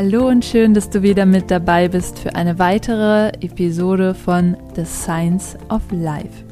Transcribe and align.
Hallo 0.00 0.28
und 0.28 0.44
schön, 0.44 0.74
dass 0.74 0.90
du 0.90 1.02
wieder 1.02 1.26
mit 1.26 1.50
dabei 1.50 1.88
bist 1.88 2.20
für 2.20 2.36
eine 2.36 2.60
weitere 2.60 3.30
Episode 3.40 4.14
von 4.14 4.56
The 4.76 4.84
Science 4.84 5.58
of 5.70 5.82
Life. 5.90 6.44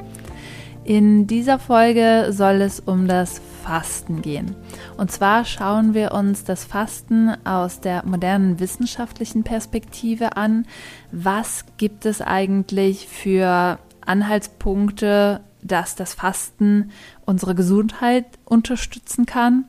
In 0.83 1.29
dieser 1.29 1.61
Folge 1.61 2.33
soll 2.33 2.61
es 2.61 2.80
um 2.80 3.06
das 3.06 3.41
Fasten 3.62 4.20
gehen. 4.20 4.56
Und 4.97 5.12
zwar 5.12 5.45
schauen 5.45 5.95
wir 5.95 6.11
uns 6.11 6.43
das 6.43 6.65
Fasten 6.65 7.37
aus 7.45 7.80
der 7.80 8.05
modernen 8.05 8.59
wissenschaftlichen 8.59 9.45
Perspektive 9.45 10.37
an. 10.37 10.67
Was 11.12 11.67
gibt 11.77 12.05
es 12.05 12.20
eigentlich 12.20 13.06
für 13.06 13.78
Anhaltspunkte, 14.05 15.41
dass 15.62 15.95
das 15.95 16.15
Fasten 16.15 16.91
unsere 17.25 17.55
Gesundheit 17.55 18.25
unterstützen 18.45 19.25
kann? 19.25 19.67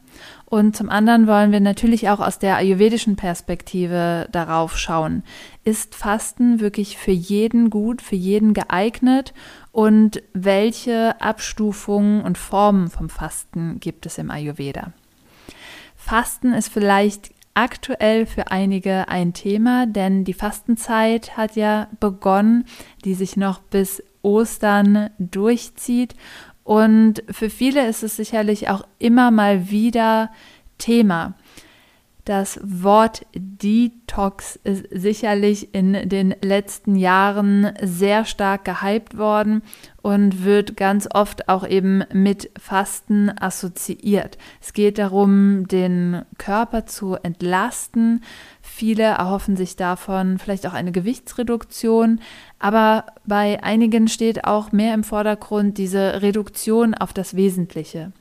Und 0.49 0.77
zum 0.77 0.89
anderen 0.89 1.27
wollen 1.27 1.51
wir 1.51 1.59
natürlich 1.59 2.07
auch 2.07 2.21
aus 2.21 2.39
der 2.39 2.55
ayurvedischen 2.55 3.17
Perspektive 3.17 4.29
darauf 4.31 4.77
schauen. 4.77 5.23
Ist 5.65 5.93
Fasten 5.93 6.61
wirklich 6.61 6.97
für 6.97 7.11
jeden 7.11 7.69
gut, 7.69 8.01
für 8.01 8.15
jeden 8.15 8.53
geeignet? 8.53 9.33
Und 9.73 10.23
welche 10.33 11.19
Abstufungen 11.19 12.21
und 12.21 12.37
Formen 12.37 12.89
vom 12.89 13.09
Fasten 13.09 13.81
gibt 13.81 14.05
es 14.05 14.17
im 14.17 14.31
Ayurveda? 14.31 14.93
Fasten 15.97 16.53
ist 16.53 16.69
vielleicht 16.69 17.31
aktuell 17.53 18.25
für 18.25 18.49
einige 18.49 19.09
ein 19.09 19.33
Thema, 19.33 19.85
denn 19.85 20.23
die 20.23 20.33
Fastenzeit 20.33 21.35
hat 21.35 21.57
ja 21.57 21.89
begonnen, 21.99 22.63
die 23.03 23.15
sich 23.15 23.35
noch 23.35 23.59
bis 23.59 24.01
Ostern 24.21 25.09
durchzieht. 25.19 26.15
Und 26.67 27.23
für 27.31 27.49
viele 27.49 27.87
ist 27.87 28.03
es 28.03 28.17
sicherlich 28.17 28.67
auch 28.67 28.85
immer 28.99 29.31
mal 29.31 29.69
wieder 29.69 30.29
Thema. 30.77 31.33
Das 32.25 32.59
Wort 32.61 33.25
Detox 33.33 34.59
ist 34.65 34.85
sicherlich 34.91 35.73
in 35.73 36.09
den 36.09 36.35
letzten 36.41 36.97
Jahren 36.97 37.71
sehr 37.81 38.25
stark 38.25 38.65
gehypt 38.65 39.17
worden 39.17 39.61
und 40.01 40.43
wird 40.43 40.75
ganz 40.75 41.07
oft 41.09 41.47
auch 41.47 41.65
eben 41.65 42.03
mit 42.11 42.51
Fasten 42.59 43.29
assoziiert. 43.29 44.37
Es 44.59 44.73
geht 44.73 44.97
darum, 44.97 45.69
den 45.69 46.25
Körper 46.37 46.85
zu 46.85 47.15
entlasten. 47.15 48.21
Viele 48.77 49.05
erhoffen 49.05 49.55
sich 49.57 49.75
davon 49.75 50.37
vielleicht 50.37 50.67
auch 50.67 50.73
eine 50.73 50.91
Gewichtsreduktion, 50.91 52.21
aber 52.59 53.07
bei 53.25 53.63
einigen 53.63 54.07
steht 54.07 54.45
auch 54.45 54.71
mehr 54.71 54.93
im 54.93 55.03
Vordergrund 55.03 55.79
diese 55.79 56.21
Reduktion 56.21 56.93
auf 56.93 57.11
das 57.11 57.35
Wesentliche. 57.35 58.11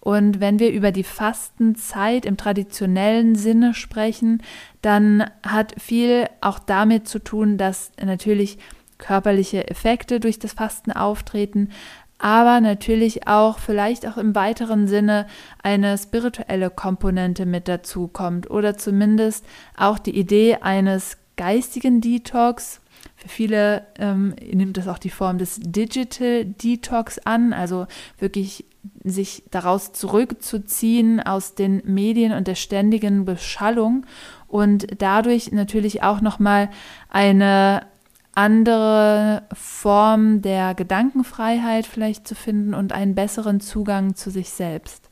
Und 0.00 0.40
wenn 0.40 0.58
wir 0.58 0.72
über 0.72 0.92
die 0.92 1.04
Fastenzeit 1.04 2.26
im 2.26 2.36
traditionellen 2.36 3.34
Sinne 3.34 3.72
sprechen, 3.72 4.42
dann 4.82 5.24
hat 5.42 5.72
viel 5.80 6.26
auch 6.42 6.58
damit 6.58 7.08
zu 7.08 7.18
tun, 7.18 7.56
dass 7.56 7.90
natürlich 7.98 8.58
körperliche 8.98 9.68
Effekte 9.68 10.20
durch 10.20 10.38
das 10.38 10.52
Fasten 10.52 10.92
auftreten, 10.92 11.70
aber 12.18 12.60
natürlich 12.60 13.26
auch 13.26 13.58
vielleicht 13.58 14.06
auch 14.06 14.16
im 14.16 14.34
weiteren 14.34 14.86
Sinne 14.86 15.26
eine 15.62 15.98
spirituelle 15.98 16.70
Komponente 16.70 17.46
mit 17.46 17.68
dazu 17.68 18.08
kommt 18.08 18.50
oder 18.50 18.76
zumindest 18.76 19.44
auch 19.76 19.98
die 19.98 20.16
Idee 20.16 20.56
eines 20.56 21.18
geistigen 21.36 22.00
Detox, 22.00 22.80
für 23.16 23.28
viele 23.28 23.86
ähm, 23.98 24.34
nimmt 24.40 24.76
das 24.76 24.88
auch 24.88 24.98
die 24.98 25.10
Form 25.10 25.38
des 25.38 25.60
Digital 25.60 26.44
Detox 26.44 27.18
an, 27.18 27.52
also 27.52 27.86
wirklich 28.18 28.64
sich 29.02 29.44
daraus 29.50 29.92
zurückzuziehen 29.92 31.20
aus 31.20 31.54
den 31.54 31.82
Medien 31.84 32.32
und 32.32 32.46
der 32.46 32.54
ständigen 32.54 33.24
Beschallung 33.24 34.04
und 34.46 34.86
dadurch 34.98 35.52
natürlich 35.52 36.02
auch 36.02 36.20
nochmal 36.20 36.70
eine 37.08 37.86
andere 38.34 39.42
Form 39.52 40.42
der 40.42 40.74
Gedankenfreiheit 40.74 41.86
vielleicht 41.86 42.26
zu 42.26 42.34
finden 42.34 42.74
und 42.74 42.92
einen 42.92 43.14
besseren 43.14 43.60
Zugang 43.60 44.14
zu 44.14 44.30
sich 44.30 44.50
selbst. 44.50 45.10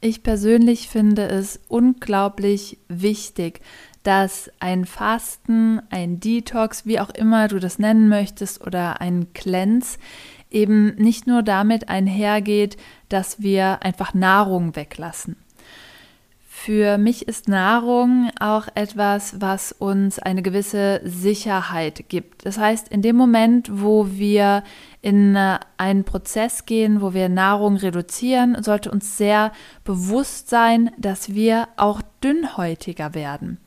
Ich 0.00 0.22
persönlich 0.22 0.88
finde 0.88 1.28
es 1.28 1.60
unglaublich 1.68 2.78
wichtig, 2.88 3.60
dass 4.02 4.50
ein 4.58 4.84
Fasten, 4.84 5.80
ein 5.90 6.18
Detox, 6.18 6.86
wie 6.86 6.98
auch 6.98 7.10
immer 7.10 7.46
du 7.48 7.60
das 7.60 7.78
nennen 7.78 8.08
möchtest, 8.08 8.66
oder 8.66 9.00
ein 9.00 9.32
Cleanse 9.32 9.98
eben 10.50 10.94
nicht 10.96 11.26
nur 11.26 11.42
damit 11.42 11.88
einhergeht, 11.88 12.76
dass 13.08 13.40
wir 13.40 13.82
einfach 13.82 14.12
Nahrung 14.12 14.74
weglassen. 14.76 15.36
Für 16.64 16.96
mich 16.96 17.26
ist 17.26 17.48
Nahrung 17.48 18.30
auch 18.38 18.68
etwas, 18.76 19.40
was 19.40 19.72
uns 19.72 20.20
eine 20.20 20.42
gewisse 20.42 21.00
Sicherheit 21.02 22.04
gibt. 22.08 22.46
Das 22.46 22.56
heißt, 22.56 22.86
in 22.86 23.02
dem 23.02 23.16
Moment, 23.16 23.68
wo 23.82 24.12
wir 24.12 24.62
in 25.00 25.36
einen 25.36 26.04
Prozess 26.04 26.64
gehen, 26.64 27.00
wo 27.00 27.14
wir 27.14 27.28
Nahrung 27.28 27.78
reduzieren, 27.78 28.62
sollte 28.62 28.92
uns 28.92 29.18
sehr 29.18 29.50
bewusst 29.82 30.50
sein, 30.50 30.92
dass 30.98 31.34
wir 31.34 31.66
auch 31.76 32.00
dünnhäutiger 32.22 33.12
werden. 33.12 33.58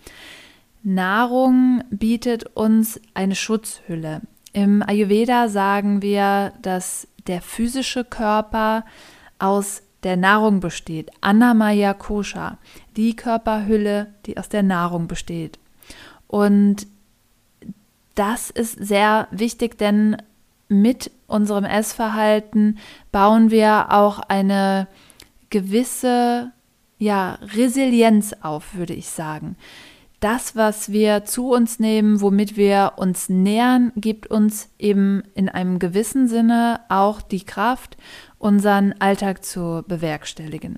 Nahrung 0.82 1.84
bietet 1.90 2.46
uns 2.56 3.02
eine 3.14 3.36
Schutzhülle. 3.36 4.22
Im 4.54 4.82
Ayurveda 4.82 5.50
sagen 5.50 6.02
wir, 6.02 6.54
dass 6.62 7.10
der 7.28 7.42
physische 7.42 8.06
Körper 8.06 8.86
aus 9.38 9.82
der 10.04 10.18
Nahrung 10.18 10.60
besteht. 10.60 11.12
Annamaya 11.22 11.94
Kosha, 11.94 12.58
die 12.96 13.16
Körperhülle, 13.16 14.08
die 14.26 14.38
aus 14.38 14.50
der 14.50 14.64
Nahrung 14.64 15.08
besteht. 15.08 15.60
Und 16.28 16.88
das 18.16 18.50
ist 18.50 18.74
sehr 18.74 19.28
wichtig, 19.32 19.78
denn 19.78 20.18
mit 20.68 21.12
unserem 21.28 21.66
Essverhalten 21.66 22.80
bauen 23.12 23.52
wir 23.52 23.92
auch 23.92 24.20
eine 24.20 24.88
gewisse 25.50 26.52
ja, 26.98 27.38
Resilienz 27.56 28.34
auf, 28.42 28.76
würde 28.76 28.94
ich 28.94 29.10
sagen 29.10 29.58
das, 30.26 30.56
was 30.56 30.92
wir 30.92 31.24
zu 31.26 31.52
uns 31.52 31.80
nehmen, 31.80 32.20
womit 32.20 32.58
wir 32.58 32.94
uns 32.96 33.30
nähern, 33.30 33.92
gibt 33.96 34.26
uns 34.26 34.70
eben 34.80 35.22
in 35.36 35.50
einem 35.50 35.78
gewissen 35.78 36.28
Sinne 36.28 36.80
auch 36.90 37.22
die 37.22 37.46
Kraft, 37.46 37.96
unseren 38.46 38.94
Alltag 39.00 39.44
zu 39.44 39.84
bewerkstelligen. 39.88 40.78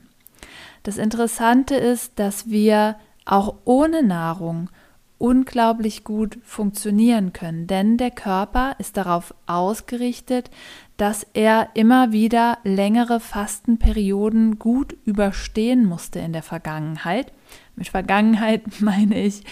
Das 0.83 0.97
Interessante 0.97 1.75
ist, 1.75 2.17
dass 2.17 2.49
wir 2.49 2.95
auch 3.25 3.55
ohne 3.65 4.03
Nahrung 4.03 4.69
unglaublich 5.17 6.05
gut 6.05 6.39
funktionieren 6.45 7.33
können, 7.33 7.67
denn 7.67 7.97
der 7.97 8.11
Körper 8.11 8.75
ist 8.79 8.95
darauf 8.95 9.33
ausgerichtet, 9.47 10.49
dass 10.95 11.27
er 11.33 11.67
immer 11.73 12.13
wieder 12.13 12.59
längere 12.63 13.19
Fastenperioden 13.19 14.59
gut 14.59 14.95
überstehen 15.03 15.83
musste 15.85 16.19
in 16.19 16.31
der 16.31 16.43
Vergangenheit 16.43 17.33
mit 17.75 17.89
Vergangenheit 17.89 18.63
meine 18.79 19.21
ich 19.21 19.43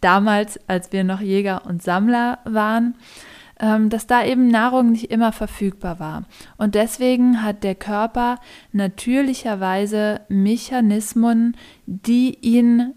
damals, 0.00 0.58
als 0.68 0.90
wir 0.92 1.04
noch 1.04 1.20
Jäger 1.20 1.66
und 1.66 1.82
Sammler 1.82 2.38
waren, 2.44 2.94
dass 3.58 4.06
da 4.06 4.24
eben 4.24 4.48
Nahrung 4.48 4.92
nicht 4.92 5.10
immer 5.10 5.32
verfügbar 5.32 5.98
war. 5.98 6.24
Und 6.58 6.74
deswegen 6.74 7.42
hat 7.42 7.64
der 7.64 7.74
Körper 7.74 8.38
natürlicherweise 8.72 10.20
Mechanismen, 10.28 11.56
die 11.86 12.38
ihn 12.40 12.94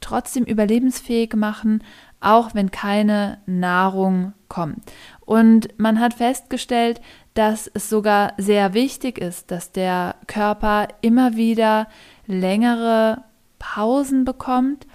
trotzdem 0.00 0.44
überlebensfähig 0.44 1.34
machen, 1.34 1.82
auch 2.20 2.54
wenn 2.54 2.70
keine 2.70 3.38
Nahrung 3.46 4.32
kommt. 4.48 4.92
Und 5.20 5.78
man 5.78 5.98
hat 6.00 6.14
festgestellt, 6.14 7.00
dass 7.34 7.70
es 7.72 7.88
sogar 7.88 8.32
sehr 8.38 8.74
wichtig 8.74 9.18
ist, 9.18 9.50
dass 9.50 9.72
der 9.72 10.14
Körper 10.26 10.88
immer 11.00 11.36
wieder 11.36 11.88
längere 12.26 13.24
Pausen 13.58 14.24
bekommt 14.24 14.86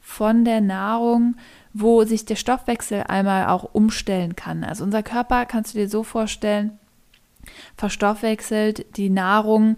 von 0.00 0.44
der 0.44 0.60
Nahrung, 0.60 1.36
wo 1.78 2.04
sich 2.04 2.24
der 2.24 2.36
Stoffwechsel 2.36 3.02
einmal 3.02 3.48
auch 3.48 3.74
umstellen 3.74 4.34
kann. 4.34 4.64
Also 4.64 4.82
unser 4.82 5.02
Körper, 5.02 5.44
kannst 5.44 5.74
du 5.74 5.78
dir 5.78 5.88
so 5.88 6.02
vorstellen, 6.02 6.78
verstoffwechselt 7.76 8.96
die 8.96 9.10
Nahrung, 9.10 9.76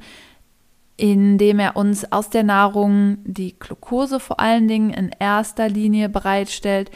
indem 0.97 1.59
er 1.59 1.77
uns 1.77 2.11
aus 2.12 2.31
der 2.31 2.45
Nahrung 2.45 3.19
die 3.25 3.59
Glucose 3.59 4.21
vor 4.21 4.39
allen 4.39 4.69
Dingen 4.69 4.91
in 4.91 5.11
erster 5.19 5.69
Linie 5.69 6.09
bereitstellt, 6.09 6.91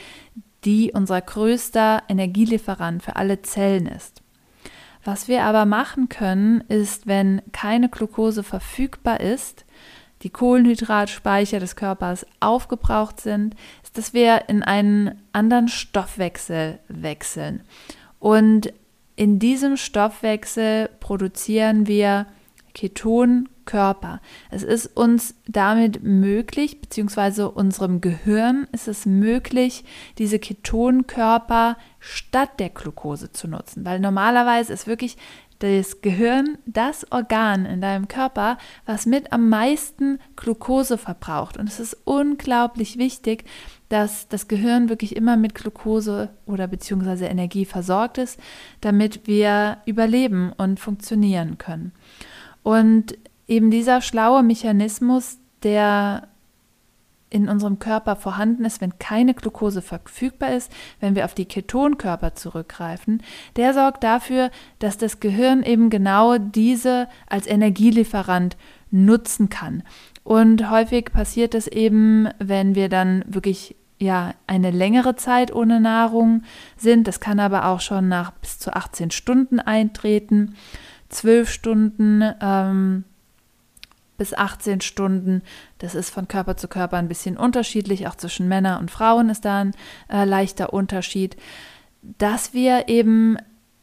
die 0.65 0.93
unser 0.93 1.21
größter 1.21 2.05
Energielieferant 2.09 3.03
für 3.03 3.17
alle 3.17 3.43
Zellen 3.43 3.87
ist. 3.87 4.23
Was 5.05 5.27
wir 5.27 5.43
aber 5.43 5.67
machen 5.67 6.09
können, 6.09 6.61
ist, 6.69 7.09
wenn 7.09 7.43
keine 7.51 7.89
Glucose 7.89 8.45
verfügbar 8.45 9.21
ist, 9.21 9.65
die 10.23 10.31
Kohlenhydratspeicher 10.31 11.61
des 11.61 11.77
Körpers 11.77 12.27
aufgebraucht 12.41 13.21
sind, 13.21 13.55
ist, 13.83 13.99
dass 13.99 14.15
wir 14.15 14.49
in 14.49 14.63
einen 14.63 15.21
anderen 15.33 15.69
Stoffwechsel 15.69 16.79
wechseln. 16.89 17.63
Und 18.19 18.73
in 19.17 19.39
diesem 19.39 19.77
Stoffwechsel 19.77 20.89
produzieren 21.01 21.87
wir 21.87 22.27
Ketonkörper. 22.75 24.21
Es 24.51 24.63
ist 24.63 24.97
uns 24.97 25.35
damit 25.47 26.03
möglich, 26.03 26.81
beziehungsweise 26.81 27.51
unserem 27.51 28.01
Gehirn 28.01 28.67
ist 28.73 28.89
es 28.89 29.05
möglich, 29.05 29.85
diese 30.19 30.39
Ketonkörper 30.39 31.77
statt 31.99 32.59
der 32.59 32.71
Glucose 32.71 33.33
zu 33.33 33.49
nutzen. 33.49 33.85
Weil 33.85 34.01
normalerweise 34.01 34.73
ist 34.73 34.87
wirklich 34.87 35.17
das 35.63 36.01
Gehirn 36.01 36.59
das 36.67 37.11
Organ 37.13 37.67
in 37.67 37.81
deinem 37.81 38.09
Körper, 38.09 38.59
was 38.85 39.07
mit 39.07 39.33
am 39.33 39.49
meisten 39.49 40.19
Glucose 40.35 40.99
verbraucht. 40.99 41.57
Und 41.57 41.69
es 41.69 41.79
ist 41.79 41.97
unglaublich 42.05 42.99
wichtig, 42.99 43.45
dass 43.89 44.27
das 44.27 44.49
Gehirn 44.49 44.89
wirklich 44.89 45.15
immer 45.15 45.37
mit 45.37 45.55
Glucose 45.55 46.31
oder 46.47 46.67
beziehungsweise 46.67 47.27
Energie 47.27 47.65
versorgt 47.65 48.19
ist, 48.19 48.41
damit 48.81 49.29
wir 49.29 49.79
überleben 49.87 50.53
und 50.57 50.81
funktionieren 50.81 51.59
können. 51.59 51.93
Und 52.65 53.17
eben 53.47 53.71
dieser 53.71 54.01
schlaue 54.01 54.43
Mechanismus, 54.43 55.39
der 55.63 56.27
in 57.33 57.49
unserem 57.49 57.79
Körper 57.79 58.17
vorhanden 58.17 58.65
ist, 58.65 58.81
wenn 58.81 58.99
keine 58.99 59.35
Glucose 59.35 59.81
verfügbar 59.81 60.53
ist, 60.53 60.71
wenn 61.01 61.15
wir 61.15 61.25
auf 61.25 61.35
die 61.35 61.47
Ketonkörper 61.47 62.35
zurückgreifen, 62.35 63.23
der 63.57 63.73
sorgt 63.73 64.05
dafür, 64.05 64.51
dass 64.79 64.99
das 64.99 65.21
Gehirn 65.21 65.63
eben 65.63 65.89
genau 65.89 66.37
diese 66.39 67.09
als 67.27 67.47
Energielieferant 67.47 68.57
nutzen 68.91 69.49
kann. 69.49 69.83
Und 70.25 70.71
häufig 70.71 71.07
passiert 71.07 71.55
es 71.55 71.67
eben, 71.67 72.29
wenn 72.39 72.75
wir 72.75 72.89
dann 72.89 73.25
wirklich 73.27 73.77
ja 73.99 74.35
eine 74.47 74.71
längere 74.71 75.17
Zeit 75.17 75.55
ohne 75.55 75.81
Nahrung 75.81 76.43
sind. 76.77 77.09
Das 77.09 77.21
kann 77.21 77.41
aber 77.41 77.67
auch 77.67 77.81
schon 77.81 78.09
nach 78.09 78.33
bis 78.33 78.59
zu 78.59 78.75
18 78.75 79.11
Stunden 79.11 79.59
eintreten, 79.59 80.55
12 81.09 81.51
Stunden. 81.51 82.23
Ähm, 82.41 83.05
bis 84.23 84.35
18 84.35 84.83
Stunden. 84.83 85.43
Das 85.79 85.97
ist 85.97 86.11
von 86.11 86.29
Körper 86.29 86.57
zu 86.57 86.69
Körper 86.69 86.97
ein 86.97 87.09
bisschen 87.09 87.37
unterschiedlich. 87.37 88.07
Auch 88.07 88.15
zwischen 88.15 88.47
Männern 88.47 88.79
und 88.79 88.89
Frauen 88.89 89.31
ist 89.31 89.45
da 89.45 89.63
ein 89.63 89.73
äh, 90.09 90.25
leichter 90.25 90.73
Unterschied. 90.73 91.35
Dass 92.03 92.55
wir 92.55 92.89
eben, 92.89 93.37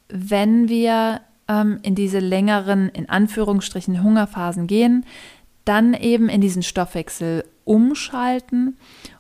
wenn 0.08 0.70
wir 0.70 1.20
ähm, 1.50 1.80
in 1.82 1.94
diese 1.94 2.20
längeren, 2.20 2.88
in 2.88 3.10
Anführungsstrichen, 3.10 4.02
Hungerphasen 4.02 4.66
gehen, 4.66 5.06
dann 5.66 5.94
eben 5.94 6.30
in 6.30 6.40
diesen 6.40 6.64
Stoffwechsel 6.64 7.44
umschalten 7.66 8.78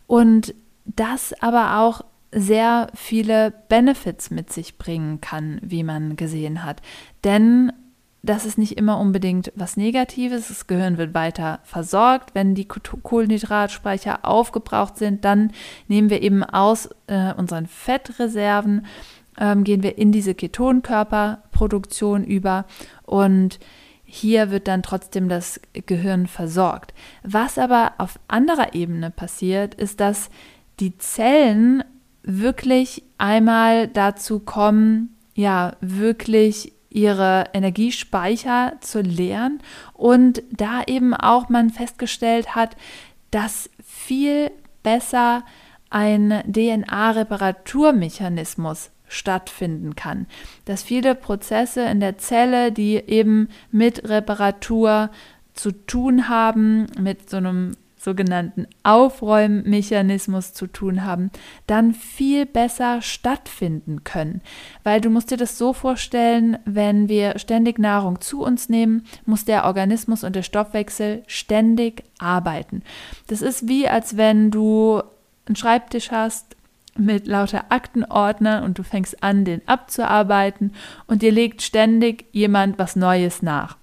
und 0.07 0.55
das 0.85 1.33
aber 1.41 1.79
auch 1.79 1.99
sehr 2.31 2.87
viele 2.95 3.53
Benefits 3.67 4.31
mit 4.31 4.53
sich 4.53 4.77
bringen 4.77 5.19
kann, 5.19 5.59
wie 5.61 5.83
man 5.83 6.15
gesehen 6.15 6.63
hat. 6.63 6.81
Denn 7.25 7.73
das 8.21 8.45
ist 8.45 8.57
nicht 8.57 8.77
immer 8.77 8.99
unbedingt 8.99 9.51
was 9.55 9.77
Negatives. 9.77 10.49
Das 10.49 10.67
Gehirn 10.67 10.97
wird 10.97 11.13
weiter 11.13 11.59
versorgt. 11.63 12.35
Wenn 12.35 12.53
die 12.53 12.67
Kohlenhydratspeicher 12.67 14.25
aufgebraucht 14.25 14.97
sind, 14.97 15.23
dann 15.23 15.51
nehmen 15.87 16.09
wir 16.09 16.21
eben 16.21 16.43
aus 16.43 16.89
äh, 17.07 17.33
unseren 17.33 17.65
Fettreserven, 17.67 18.85
ähm, 19.37 19.63
gehen 19.63 19.83
wir 19.83 19.97
in 19.97 20.11
diese 20.11 20.35
Ketonkörperproduktion 20.35 22.25
über 22.25 22.65
und 23.05 23.59
hier 24.03 24.51
wird 24.51 24.67
dann 24.67 24.83
trotzdem 24.83 25.29
das 25.29 25.61
Gehirn 25.73 26.27
versorgt. 26.27 26.93
Was 27.23 27.57
aber 27.57 27.93
auf 27.99 28.19
anderer 28.27 28.73
Ebene 28.73 29.11
passiert, 29.11 29.75
ist, 29.75 29.99
dass 29.99 30.29
die 30.79 30.97
Zellen 30.97 31.83
wirklich 32.23 33.03
einmal 33.17 33.87
dazu 33.87 34.39
kommen, 34.39 35.15
ja, 35.35 35.77
wirklich 35.79 36.73
ihre 36.89 37.45
Energiespeicher 37.53 38.73
zu 38.81 39.01
leeren 39.01 39.61
und 39.93 40.41
da 40.51 40.81
eben 40.87 41.13
auch 41.13 41.47
man 41.49 41.69
festgestellt 41.69 42.55
hat, 42.55 42.75
dass 43.31 43.69
viel 43.83 44.51
besser 44.81 45.43
ein 45.89 46.41
DNA-Reparaturmechanismus 46.47 48.91
stattfinden 49.07 49.95
kann. 49.95 50.27
Dass 50.65 50.83
viele 50.83 51.15
Prozesse 51.15 51.81
in 51.83 51.99
der 51.99 52.17
Zelle, 52.17 52.71
die 52.71 52.95
eben 52.95 53.49
mit 53.71 54.07
Reparatur 54.07 55.09
zu 55.53 55.71
tun 55.71 56.29
haben, 56.29 56.85
mit 56.99 57.29
so 57.29 57.37
einem 57.37 57.73
sogenannten 57.99 58.65
Aufräummechanismus 58.83 60.53
zu 60.53 60.67
tun 60.67 61.03
haben, 61.03 61.31
dann 61.67 61.93
viel 61.93 62.45
besser 62.45 63.01
stattfinden 63.01 64.03
können. 64.03 64.41
Weil 64.83 65.01
du 65.01 65.09
musst 65.09 65.31
dir 65.31 65.37
das 65.37 65.57
so 65.57 65.73
vorstellen, 65.73 66.57
wenn 66.65 67.09
wir 67.09 67.37
ständig 67.37 67.77
Nahrung 67.77 68.21
zu 68.21 68.41
uns 68.41 68.69
nehmen, 68.69 69.05
muss 69.25 69.45
der 69.45 69.65
Organismus 69.65 70.23
und 70.23 70.35
der 70.35 70.43
Stoffwechsel 70.43 71.23
ständig 71.27 72.03
arbeiten. 72.19 72.83
Das 73.27 73.41
ist 73.41 73.67
wie, 73.67 73.87
als 73.87 74.15
wenn 74.15 74.49
du 74.49 75.01
einen 75.45 75.55
Schreibtisch 75.57 76.11
hast 76.11 76.55
mit 76.95 77.27
lauter 77.27 77.65
Aktenordnern 77.69 78.63
und 78.63 78.77
du 78.77 78.83
fängst 78.83 79.23
an, 79.23 79.45
den 79.45 79.61
abzuarbeiten 79.67 80.73
und 81.07 81.21
dir 81.21 81.31
legt 81.31 81.61
ständig 81.61 82.25
jemand 82.31 82.79
was 82.79 82.95
Neues 82.95 83.41
nach. 83.41 83.78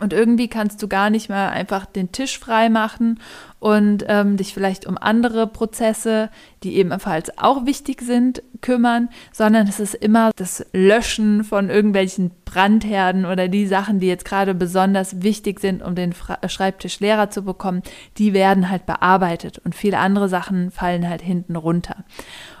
Und 0.00 0.12
irgendwie 0.12 0.48
kannst 0.48 0.80
du 0.82 0.88
gar 0.88 1.10
nicht 1.10 1.28
mehr 1.28 1.50
einfach 1.50 1.84
den 1.84 2.12
Tisch 2.12 2.38
frei 2.38 2.68
machen 2.68 3.18
und 3.58 4.04
ähm, 4.06 4.36
dich 4.36 4.54
vielleicht 4.54 4.86
um 4.86 4.96
andere 4.96 5.48
Prozesse, 5.48 6.30
die 6.62 6.76
ebenfalls 6.76 7.36
auch 7.36 7.66
wichtig 7.66 8.02
sind, 8.02 8.42
kümmern, 8.60 9.08
sondern 9.32 9.66
es 9.66 9.80
ist 9.80 9.94
immer 9.94 10.30
das 10.36 10.64
Löschen 10.72 11.42
von 11.42 11.68
irgendwelchen 11.68 12.30
Brandherden 12.44 13.26
oder 13.26 13.48
die 13.48 13.66
Sachen, 13.66 13.98
die 13.98 14.06
jetzt 14.06 14.24
gerade 14.24 14.54
besonders 14.54 15.22
wichtig 15.22 15.58
sind, 15.58 15.82
um 15.82 15.96
den 15.96 16.14
Schreibtisch 16.46 17.00
leerer 17.00 17.30
zu 17.30 17.42
bekommen, 17.42 17.82
die 18.18 18.32
werden 18.32 18.70
halt 18.70 18.86
bearbeitet 18.86 19.58
und 19.58 19.74
viele 19.74 19.98
andere 19.98 20.28
Sachen 20.28 20.70
fallen 20.70 21.08
halt 21.08 21.22
hinten 21.22 21.56
runter. 21.56 22.04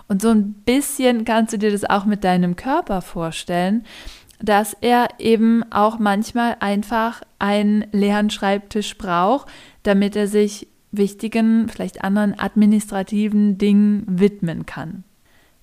Und 0.08 0.22
so 0.22 0.30
ein 0.30 0.54
bisschen 0.64 1.24
kannst 1.24 1.52
du 1.52 1.58
dir 1.58 1.70
das 1.70 1.84
auch 1.84 2.06
mit 2.06 2.24
deinem 2.24 2.56
Körper 2.56 3.02
vorstellen 3.02 3.84
dass 4.40 4.76
er 4.80 5.08
eben 5.18 5.64
auch 5.72 5.98
manchmal 5.98 6.56
einfach 6.60 7.22
einen 7.38 7.86
leeren 7.92 8.30
Schreibtisch 8.30 8.96
braucht, 8.96 9.48
damit 9.82 10.16
er 10.16 10.28
sich 10.28 10.68
wichtigen, 10.90 11.68
vielleicht 11.68 12.02
anderen 12.02 12.38
administrativen 12.38 13.58
Dingen 13.58 14.04
widmen 14.06 14.66
kann. 14.66 15.04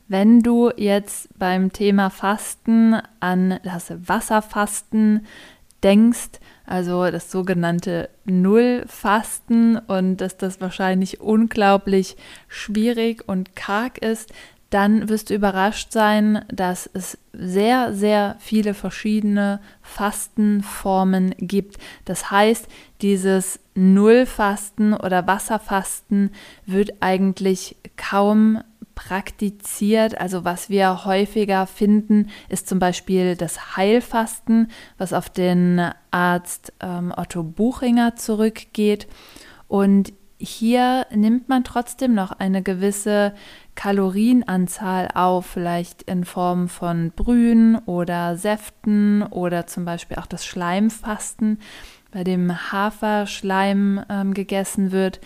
Wenn 0.08 0.42
du 0.42 0.72
jetzt 0.78 1.30
beim 1.40 1.74
Thema 1.74 2.12
Fasten 2.12 2.96
an 3.20 3.60
das 3.64 3.92
Wasserfasten 4.08 5.26
denkst, 5.84 6.40
also 6.66 7.10
das 7.10 7.32
sogenannte 7.32 8.10
Nullfasten 8.26 9.78
und 9.78 10.18
dass 10.18 10.38
das 10.38 10.62
wahrscheinlich 10.62 11.22
unglaublich 11.22 12.18
schwierig 12.48 13.28
und 13.28 13.56
karg 13.56 13.98
ist, 14.00 14.32
dann 14.70 15.10
wirst 15.10 15.30
du 15.30 15.36
überrascht 15.36 15.92
sein, 15.92 16.44
dass 16.50 16.90
es 16.94 17.18
sehr, 17.34 17.94
sehr 17.94 18.36
viele 18.40 18.74
verschiedene 18.74 19.62
Fastenformen 19.82 21.36
gibt. 21.38 21.78
Das 22.06 22.32
heißt, 22.32 22.68
dieses 23.02 23.60
Nullfasten 23.76 24.94
oder 24.94 25.28
Wasserfasten 25.28 26.32
wird 26.66 26.94
eigentlich 27.02 27.76
kaum 27.96 28.62
praktiziert. 28.96 30.18
Also 30.20 30.46
was 30.46 30.70
wir 30.70 31.06
häufiger 31.06 31.68
finden, 31.68 32.30
ist 32.50 32.68
zum 32.68 32.80
Beispiel 32.80 33.36
das 33.36 33.78
Heilfasten, 33.78 34.70
was 34.98 35.14
auf 35.14 35.30
den 35.30 35.92
Arzt 36.12 36.74
ähm, 36.80 37.14
Otto 37.16 37.44
Buchinger 37.44 38.16
zurückgeht. 38.16 39.08
Und 39.68 40.14
hier 40.38 41.06
nimmt 41.14 41.50
man 41.50 41.64
trotzdem 41.64 42.14
noch 42.14 42.32
eine 42.32 42.62
gewisse 42.62 43.34
Kalorienanzahl 43.76 45.10
auf, 45.14 45.46
vielleicht 45.46 46.04
in 46.04 46.26
Form 46.26 46.70
von 46.70 47.12
Brühen 47.12 47.78
oder 47.86 48.38
Säften 48.38 49.24
oder 49.24 49.68
zum 49.68 49.86
Beispiel 49.86 50.18
auch 50.18 50.26
das 50.26 50.46
Schleimfasten, 50.46 51.60
bei 52.12 52.24
dem 52.24 52.72
Haferschleim 52.72 54.02
ähm, 54.10 54.34
gegessen 54.34 54.94
wird. 54.94 55.20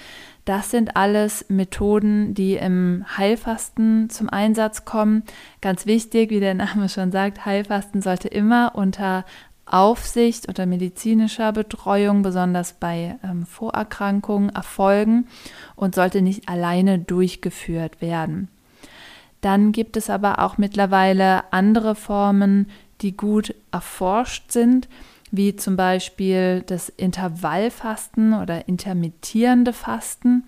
Das 0.45 0.71
sind 0.71 0.95
alles 0.95 1.45
Methoden, 1.49 2.33
die 2.33 2.55
im 2.55 3.05
Heilfasten 3.15 4.09
zum 4.09 4.29
Einsatz 4.29 4.83
kommen. 4.83 5.21
Ganz 5.61 5.85
wichtig, 5.85 6.31
wie 6.31 6.39
der 6.39 6.55
Name 6.55 6.89
schon 6.89 7.11
sagt, 7.11 7.45
Heilfasten 7.45 8.01
sollte 8.01 8.29
immer 8.29 8.71
unter 8.73 9.25
Aufsicht 9.73 10.47
unter 10.47 10.65
medizinischer 10.65 11.51
Betreuung, 11.51 12.21
besonders 12.21 12.73
bei 12.73 13.17
ähm, 13.23 13.45
Vorerkrankungen, 13.45 14.49
erfolgen 14.49 15.27
und 15.75 15.95
sollte 15.95 16.21
nicht 16.21 16.49
alleine 16.49 16.99
durchgeführt 16.99 18.01
werden. 18.01 18.49
Dann 19.41 19.71
gibt 19.71 19.95
es 19.95 20.09
aber 20.09 20.39
auch 20.39 20.57
mittlerweile 20.57 21.51
andere 21.53 21.95
Formen, 21.95 22.69
die 23.01 23.15
gut 23.15 23.55
erforscht 23.71 24.51
sind, 24.51 24.89
wie 25.31 25.55
zum 25.55 25.75
Beispiel 25.75 26.63
das 26.65 26.89
Intervallfasten 26.89 28.33
oder 28.33 28.67
intermittierende 28.67 29.73
Fasten. 29.73 30.43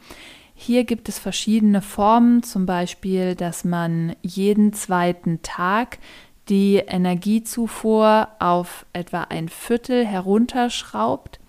Hier 0.55 0.83
gibt 0.83 1.09
es 1.09 1.17
verschiedene 1.17 1.81
Formen, 1.81 2.43
zum 2.43 2.65
Beispiel, 2.65 3.35
dass 3.35 3.63
man 3.63 4.15
jeden 4.21 4.73
zweiten 4.73 5.41
Tag 5.41 5.97
die 6.51 6.75
Energiezufuhr 6.75 8.27
auf 8.39 8.85
etwa 8.91 9.21
ein 9.23 9.47
Viertel 9.47 10.05
herunterschraubt 10.05 11.39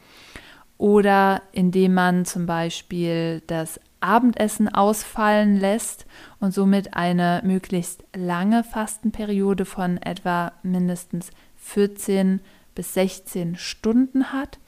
oder 0.78 1.42
indem 1.50 1.94
man 1.94 2.24
zum 2.24 2.46
Beispiel 2.46 3.42
das 3.48 3.80
Abendessen 3.98 4.68
ausfallen 4.68 5.56
lässt 5.56 6.06
und 6.38 6.54
somit 6.54 6.94
eine 6.94 7.42
möglichst 7.44 8.04
lange 8.14 8.62
Fastenperiode 8.62 9.64
von 9.64 9.96
etwa 9.96 10.52
mindestens 10.62 11.30
14 11.56 12.40
bis 12.76 12.94
16 12.94 13.56
Stunden 13.56 14.32
hat 14.32 14.60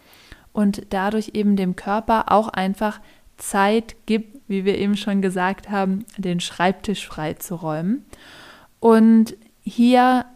und 0.52 0.86
dadurch 0.90 1.30
eben 1.34 1.54
dem 1.54 1.76
Körper 1.76 2.32
auch 2.32 2.48
einfach 2.48 3.00
Zeit 3.36 3.94
gibt, 4.06 4.40
wie 4.48 4.64
wir 4.64 4.78
eben 4.78 4.96
schon 4.96 5.22
gesagt 5.22 5.70
haben, 5.70 6.04
den 6.16 6.40
Schreibtisch 6.40 7.06
freizuräumen. 7.06 8.04
Und 8.80 9.36
hier 9.64 10.26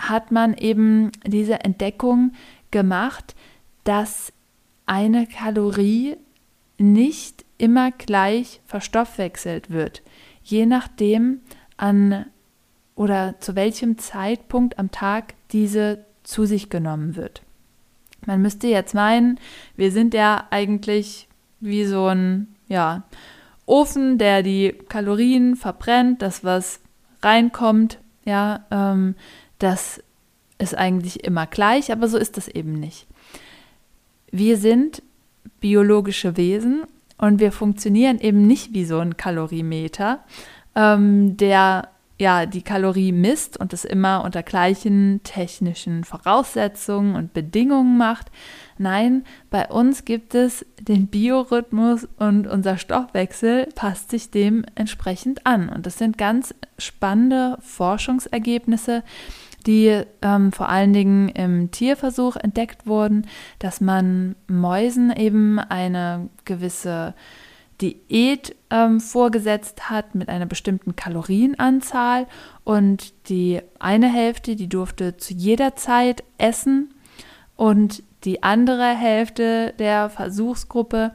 hat 0.00 0.32
man 0.32 0.54
eben 0.54 1.12
diese 1.24 1.60
Entdeckung 1.60 2.32
gemacht, 2.70 3.34
dass 3.84 4.32
eine 4.86 5.26
Kalorie 5.26 6.16
nicht 6.78 7.44
immer 7.58 7.90
gleich 7.90 8.60
verstoffwechselt 8.66 9.70
wird, 9.70 10.02
je 10.42 10.66
nachdem 10.66 11.40
an 11.76 12.26
oder 12.94 13.36
zu 13.40 13.54
welchem 13.54 13.98
Zeitpunkt 13.98 14.78
am 14.78 14.90
Tag 14.90 15.34
diese 15.52 16.04
zu 16.22 16.46
sich 16.46 16.70
genommen 16.70 17.16
wird. 17.16 17.42
Man 18.26 18.42
müsste 18.42 18.66
jetzt 18.66 18.94
meinen, 18.94 19.38
wir 19.76 19.92
sind 19.92 20.14
ja 20.14 20.46
eigentlich 20.50 21.28
wie 21.60 21.84
so 21.84 22.06
ein 22.06 22.48
ja, 22.68 23.04
Ofen, 23.66 24.18
der 24.18 24.42
die 24.42 24.72
Kalorien 24.88 25.56
verbrennt, 25.56 26.22
das 26.22 26.44
was 26.44 26.80
reinkommt, 27.22 27.98
ja, 28.28 28.66
ähm, 28.70 29.14
das 29.58 30.02
ist 30.58 30.76
eigentlich 30.76 31.24
immer 31.24 31.46
gleich, 31.46 31.90
aber 31.90 32.08
so 32.08 32.18
ist 32.18 32.36
das 32.36 32.46
eben 32.46 32.74
nicht. 32.74 33.06
Wir 34.30 34.58
sind 34.58 35.02
biologische 35.60 36.36
Wesen 36.36 36.82
und 37.16 37.40
wir 37.40 37.52
funktionieren 37.52 38.20
eben 38.20 38.46
nicht 38.46 38.74
wie 38.74 38.84
so 38.84 38.98
ein 38.98 39.16
Kalorimeter, 39.16 40.24
ähm, 40.74 41.38
der 41.38 41.88
ja 42.18 42.44
die 42.46 42.62
Kalorie 42.62 43.12
misst 43.12 43.58
und 43.58 43.72
es 43.72 43.84
immer 43.84 44.24
unter 44.24 44.42
gleichen 44.42 45.20
technischen 45.22 46.04
Voraussetzungen 46.04 47.14
und 47.14 47.32
Bedingungen 47.32 47.96
macht. 47.96 48.30
Nein, 48.78 49.24
bei 49.50 49.68
uns 49.68 50.04
gibt 50.04 50.34
es 50.34 50.64
den 50.80 51.08
Biorhythmus 51.08 52.08
und 52.16 52.46
unser 52.46 52.78
Stoffwechsel 52.78 53.66
passt 53.74 54.10
sich 54.10 54.30
dem 54.30 54.64
entsprechend 54.74 55.46
an. 55.46 55.68
Und 55.68 55.86
das 55.86 55.98
sind 55.98 56.16
ganz 56.16 56.54
spannende 56.78 57.58
Forschungsergebnisse, 57.60 59.02
die 59.66 60.02
ähm, 60.22 60.52
vor 60.52 60.68
allen 60.68 60.92
Dingen 60.92 61.28
im 61.30 61.70
Tierversuch 61.70 62.36
entdeckt 62.36 62.86
wurden, 62.86 63.26
dass 63.58 63.80
man 63.80 64.36
Mäusen 64.46 65.12
eben 65.14 65.58
eine 65.58 66.30
gewisse 66.44 67.14
Diät 67.80 68.56
ähm, 68.70 69.00
vorgesetzt 69.00 69.90
hat 69.90 70.14
mit 70.14 70.28
einer 70.28 70.46
bestimmten 70.46 70.96
Kalorienanzahl 70.96 72.26
und 72.64 73.12
die 73.28 73.60
eine 73.78 74.12
Hälfte, 74.12 74.56
die 74.56 74.68
durfte 74.68 75.16
zu 75.16 75.34
jeder 75.34 75.76
Zeit 75.76 76.24
essen 76.38 76.94
und 77.56 78.02
die 78.24 78.42
andere 78.42 78.94
Hälfte 78.96 79.74
der 79.78 80.10
Versuchsgruppe, 80.10 81.12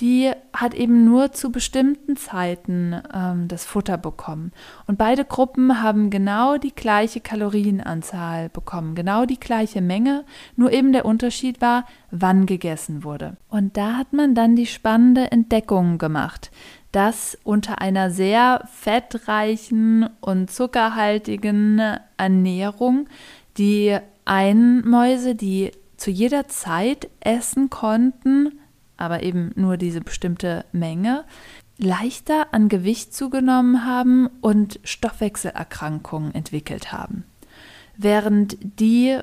die 0.00 0.30
hat 0.52 0.74
eben 0.74 1.04
nur 1.06 1.32
zu 1.32 1.50
bestimmten 1.50 2.16
Zeiten 2.16 3.00
ähm, 3.14 3.48
das 3.48 3.64
Futter 3.64 3.96
bekommen. 3.96 4.52
Und 4.86 4.98
beide 4.98 5.24
Gruppen 5.24 5.82
haben 5.82 6.10
genau 6.10 6.58
die 6.58 6.74
gleiche 6.74 7.20
Kalorienanzahl 7.20 8.50
bekommen, 8.50 8.94
genau 8.94 9.24
die 9.24 9.40
gleiche 9.40 9.80
Menge, 9.80 10.24
nur 10.54 10.70
eben 10.72 10.92
der 10.92 11.06
Unterschied 11.06 11.62
war, 11.62 11.86
wann 12.10 12.44
gegessen 12.44 13.04
wurde. 13.04 13.38
Und 13.48 13.76
da 13.78 13.94
hat 13.94 14.12
man 14.12 14.34
dann 14.34 14.54
die 14.54 14.66
spannende 14.66 15.32
Entdeckung 15.32 15.96
gemacht, 15.96 16.50
dass 16.92 17.38
unter 17.42 17.80
einer 17.80 18.10
sehr 18.10 18.68
fettreichen 18.70 20.08
und 20.20 20.50
zuckerhaltigen 20.50 21.80
Ernährung 22.18 23.08
die 23.56 23.96
Einmäuse, 24.26 25.34
die 25.34 25.70
zu 25.96 26.10
jeder 26.10 26.48
Zeit 26.48 27.08
essen 27.20 27.70
konnten, 27.70 28.58
aber 28.96 29.22
eben 29.22 29.52
nur 29.56 29.76
diese 29.76 30.00
bestimmte 30.00 30.64
Menge, 30.72 31.24
leichter 31.78 32.48
an 32.52 32.68
Gewicht 32.68 33.14
zugenommen 33.14 33.84
haben 33.84 34.28
und 34.40 34.80
Stoffwechselerkrankungen 34.84 36.34
entwickelt 36.34 36.92
haben. 36.92 37.24
Während 37.96 38.56
die 38.60 39.18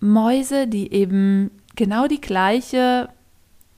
Mäuse, 0.00 0.66
die 0.66 0.92
eben 0.92 1.50
genau 1.76 2.06
die 2.06 2.20
gleiche 2.20 3.08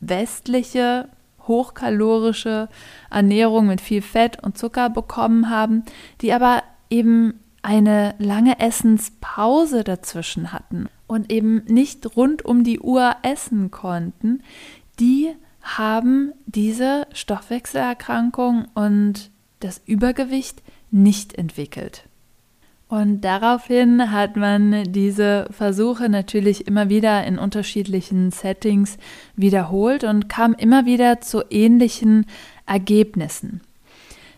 westliche, 0.00 1.08
hochkalorische 1.46 2.68
Ernährung 3.10 3.66
mit 3.66 3.80
viel 3.80 4.02
Fett 4.02 4.42
und 4.42 4.56
Zucker 4.56 4.90
bekommen 4.90 5.50
haben, 5.50 5.84
die 6.20 6.32
aber 6.32 6.62
eben 6.90 7.40
eine 7.62 8.14
lange 8.18 8.58
Essenspause 8.60 9.84
dazwischen 9.84 10.52
hatten 10.52 10.88
und 11.12 11.30
eben 11.30 11.62
nicht 11.66 12.16
rund 12.16 12.42
um 12.42 12.64
die 12.64 12.80
Uhr 12.80 13.16
essen 13.22 13.70
konnten, 13.70 14.42
die 14.98 15.28
haben 15.60 16.32
diese 16.46 17.06
Stoffwechselerkrankung 17.12 18.64
und 18.74 19.30
das 19.60 19.82
Übergewicht 19.84 20.62
nicht 20.90 21.34
entwickelt. 21.34 22.04
Und 22.88 23.20
daraufhin 23.20 24.10
hat 24.10 24.36
man 24.36 24.90
diese 24.90 25.48
Versuche 25.50 26.08
natürlich 26.08 26.66
immer 26.66 26.88
wieder 26.88 27.24
in 27.26 27.38
unterschiedlichen 27.38 28.30
Settings 28.30 28.96
wiederholt 29.36 30.04
und 30.04 30.30
kam 30.30 30.54
immer 30.54 30.86
wieder 30.86 31.20
zu 31.20 31.42
ähnlichen 31.50 32.24
Ergebnissen. 32.64 33.60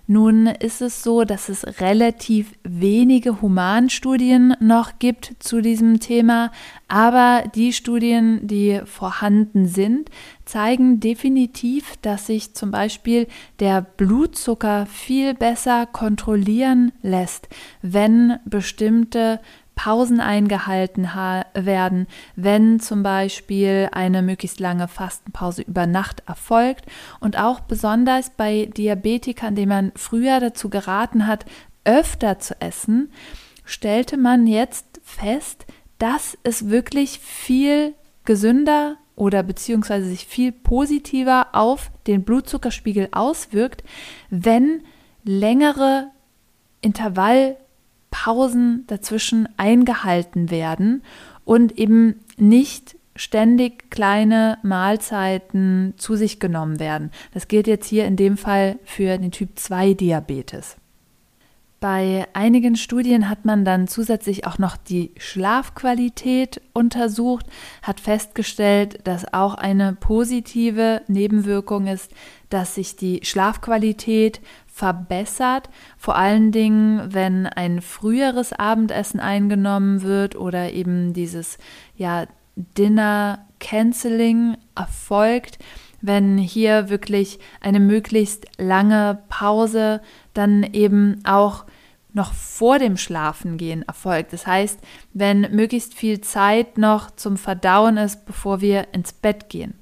Nun 0.07 0.47
ist 0.47 0.83
es 0.83 1.03
so, 1.03 1.25
dass 1.25 1.49
es 1.49 1.81
relativ 1.81 2.53
wenige 2.63 3.41
Humanstudien 3.41 4.55
noch 4.61 4.99
gibt 4.99 5.33
zu 5.39 5.63
diesem 5.63 5.99
Thema, 5.99 6.53
aber 6.89 7.45
die 7.55 7.73
Studien, 7.73 8.47
die 8.47 8.83
vorhanden 8.85 9.67
sind, 9.67 10.11
zeigen 10.45 11.01
definitiv, 11.01 11.97
dass 12.03 12.27
sich 12.27 12.53
zum 12.53 12.71
Beispiel 12.71 13.27
der 13.61 13.81
Blutzucker 13.81 14.85
viel 14.85 15.33
besser 15.33 15.87
kontrollieren 15.87 16.93
lässt, 17.01 17.49
wenn 17.81 18.39
bestimmte 18.45 19.41
Pausen 19.75 20.21
eingehalten 20.21 21.09
werden, 21.55 22.07
wenn 22.37 22.81
zum 22.81 23.03
Beispiel 23.03 23.89
eine 23.93 24.23
möglichst 24.23 24.61
lange 24.61 24.89
Fastenpause 24.89 25.63
über 25.63 25.87
Nacht 25.87 26.23
erfolgt. 26.27 26.87
Und 27.21 27.39
auch 27.39 27.61
besonders 27.61 28.31
bei 28.31 28.67
Diabetikern, 28.77 29.55
denen 29.55 29.69
man 29.69 29.93
früher 29.97 30.41
dazu 30.41 30.71
geraten 30.71 31.27
hat, 31.27 31.45
öfter 31.85 32.39
zu 32.39 32.61
essen, 32.61 33.13
stellte 33.65 34.17
man 34.17 34.47
jetzt 34.47 35.01
fest, 35.03 35.67
dass 35.99 36.37
es 36.43 36.69
wirklich 36.69 37.19
viel 37.19 37.95
gesünder 38.25 38.97
oder 39.17 39.43
beziehungsweise 39.43 40.07
sich 40.07 40.27
viel 40.27 40.51
positiver 40.53 41.49
auf 41.53 41.91
den 42.07 42.25
Blutzuckerspiegel 42.25 43.09
auswirkt, 43.13 43.85
wenn 44.31 44.83
längere 45.25 46.11
Intervall 46.81 47.57
Pausen 48.25 48.85
dazwischen 48.87 49.47
eingehalten 49.59 50.51
werden 50.51 51.03
und 51.45 51.79
eben 51.79 52.21
nicht 52.39 52.97
ständig 53.15 53.91
kleine 53.91 54.57
Mahlzeiten 54.63 55.93
zu 55.99 56.17
sich 56.17 56.41
genommen 56.41 56.81
werden. 56.81 57.11
Das 57.35 57.49
gilt 57.49 57.67
jetzt 57.67 57.87
hier 57.87 58.07
in 58.07 58.17
dem 58.17 58.39
Fall 58.39 58.79
für 58.85 59.19
den 59.19 59.31
Typ 59.31 59.59
2 59.59 59.93
Diabetes. 59.93 60.79
Bei 61.81 62.27
einigen 62.33 62.77
Studien 62.77 63.29
hat 63.29 63.45
man 63.45 63.67
dann 63.67 63.89
zusätzlich 63.89 64.47
auch 64.47 64.57
noch 64.57 64.79
die 64.79 65.13
Schlafqualität 65.19 66.63
untersucht, 66.73 67.45
hat 67.83 68.01
festgestellt, 68.01 69.07
dass 69.07 69.35
auch 69.35 69.55
eine 69.55 69.99
positive 70.01 71.03
Nebenwirkung 71.09 71.87
ist, 71.87 72.11
dass 72.49 72.77
sich 72.77 72.97
die 72.97 73.21
Schlafqualität 73.23 74.41
verbessert, 74.75 75.71
vor 75.97 76.17
allen 76.17 76.51
Dingen, 76.51 77.15
wenn 77.15 77.47
ein 77.47 77.81
früheres 77.81 78.53
Abendessen 78.53 79.21
eingenommen 79.21 80.03
wird 80.03 80.35
oder 80.35 80.73
eben 80.73 81.13
dieses 81.13 81.59
ja 81.95 82.27
Dinner 82.57 83.47
Canceling 83.61 84.57
erfolgt, 84.75 85.61
wenn 86.01 86.39
hier 86.39 86.89
wirklich 86.89 87.39
eine 87.61 87.79
möglichst 87.79 88.47
lange 88.59 89.23
Pause 89.29 90.03
dann 90.35 90.65
eben 90.65 91.21
auch 91.25 91.67
noch 92.15 92.33
vor 92.33 92.79
dem 92.79 92.97
Schlafengehen 92.97 93.83
erfolgt. 93.83 94.33
Das 94.33 94.47
heißt, 94.47 94.79
wenn 95.13 95.43
möglichst 95.55 95.95
viel 95.95 96.21
Zeit 96.21 96.79
noch 96.79 97.11
zum 97.11 97.37
Verdauen 97.37 97.97
ist, 97.97 98.25
bevor 98.25 98.61
wir 98.61 98.95
ins 98.95 99.13
Bett 99.13 99.51
gehen. 99.51 99.75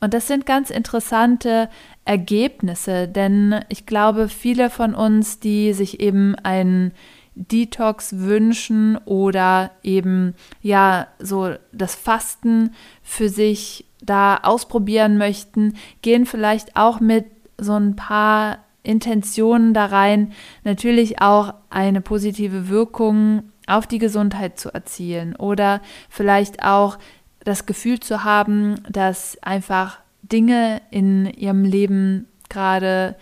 Und 0.00 0.12
das 0.12 0.26
sind 0.26 0.44
ganz 0.44 0.70
interessante 0.70 1.70
Ergebnisse, 2.04 3.08
denn 3.08 3.64
ich 3.68 3.86
glaube, 3.86 4.28
viele 4.28 4.68
von 4.68 4.94
uns, 4.94 5.40
die 5.40 5.72
sich 5.72 6.00
eben 6.00 6.34
einen 6.34 6.92
Detox 7.36 8.18
wünschen 8.18 8.98
oder 9.04 9.70
eben 9.82 10.34
ja 10.62 11.06
so 11.18 11.54
das 11.72 11.94
Fasten 11.94 12.74
für 13.02 13.28
sich 13.28 13.84
da 14.02 14.38
ausprobieren 14.38 15.18
möchten, 15.18 15.74
gehen 16.02 16.26
vielleicht 16.26 16.76
auch 16.76 16.98
mit 16.98 17.26
so 17.58 17.74
ein 17.74 17.94
paar 17.94 18.58
Intentionen 18.86 19.74
da 19.74 19.86
rein, 19.86 20.32
natürlich 20.64 21.20
auch 21.20 21.54
eine 21.70 22.00
positive 22.00 22.68
Wirkung 22.68 23.42
auf 23.66 23.86
die 23.86 23.98
Gesundheit 23.98 24.58
zu 24.58 24.72
erzielen 24.72 25.34
oder 25.34 25.80
vielleicht 26.08 26.62
auch 26.62 26.98
das 27.40 27.66
Gefühl 27.66 28.00
zu 28.00 28.24
haben, 28.24 28.80
dass 28.88 29.38
einfach 29.42 29.98
Dinge 30.22 30.80
in 30.90 31.26
ihrem 31.26 31.64
Leben 31.64 32.28
gerade 32.48 33.16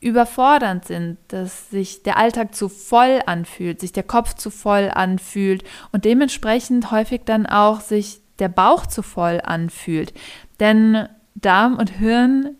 überfordernd 0.00 0.84
sind, 0.84 1.18
dass 1.28 1.70
sich 1.70 2.02
der 2.02 2.16
Alltag 2.16 2.54
zu 2.54 2.68
voll 2.68 3.20
anfühlt, 3.24 3.80
sich 3.80 3.92
der 3.92 4.02
Kopf 4.02 4.34
zu 4.34 4.50
voll 4.50 4.90
anfühlt 4.92 5.62
und 5.92 6.04
dementsprechend 6.04 6.90
häufig 6.90 7.22
dann 7.24 7.46
auch 7.46 7.80
sich 7.80 8.20
der 8.38 8.48
Bauch 8.48 8.86
zu 8.86 9.02
voll 9.02 9.40
anfühlt. 9.42 10.12
Denn 10.58 11.08
Darm 11.34 11.76
und 11.76 11.90
Hirn 11.90 12.56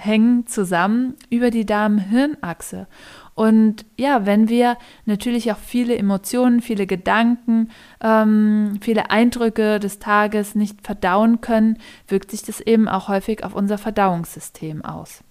hängen 0.00 0.46
zusammen 0.46 1.14
über 1.28 1.50
die 1.50 1.66
Darm-Hirn-Achse. 1.66 2.86
Und 3.34 3.86
ja, 3.96 4.26
wenn 4.26 4.48
wir 4.48 4.76
natürlich 5.06 5.50
auch 5.50 5.58
viele 5.58 5.96
Emotionen, 5.96 6.60
viele 6.60 6.86
Gedanken, 6.86 7.70
ähm, 8.02 8.78
viele 8.80 9.10
Eindrücke 9.10 9.78
des 9.80 9.98
Tages 9.98 10.54
nicht 10.54 10.84
verdauen 10.84 11.40
können, 11.40 11.78
wirkt 12.06 12.30
sich 12.30 12.42
das 12.42 12.60
eben 12.60 12.88
auch 12.88 13.08
häufig 13.08 13.44
auf 13.44 13.54
unser 13.54 13.78
Verdauungssystem 13.78 14.84
aus. 14.84 15.22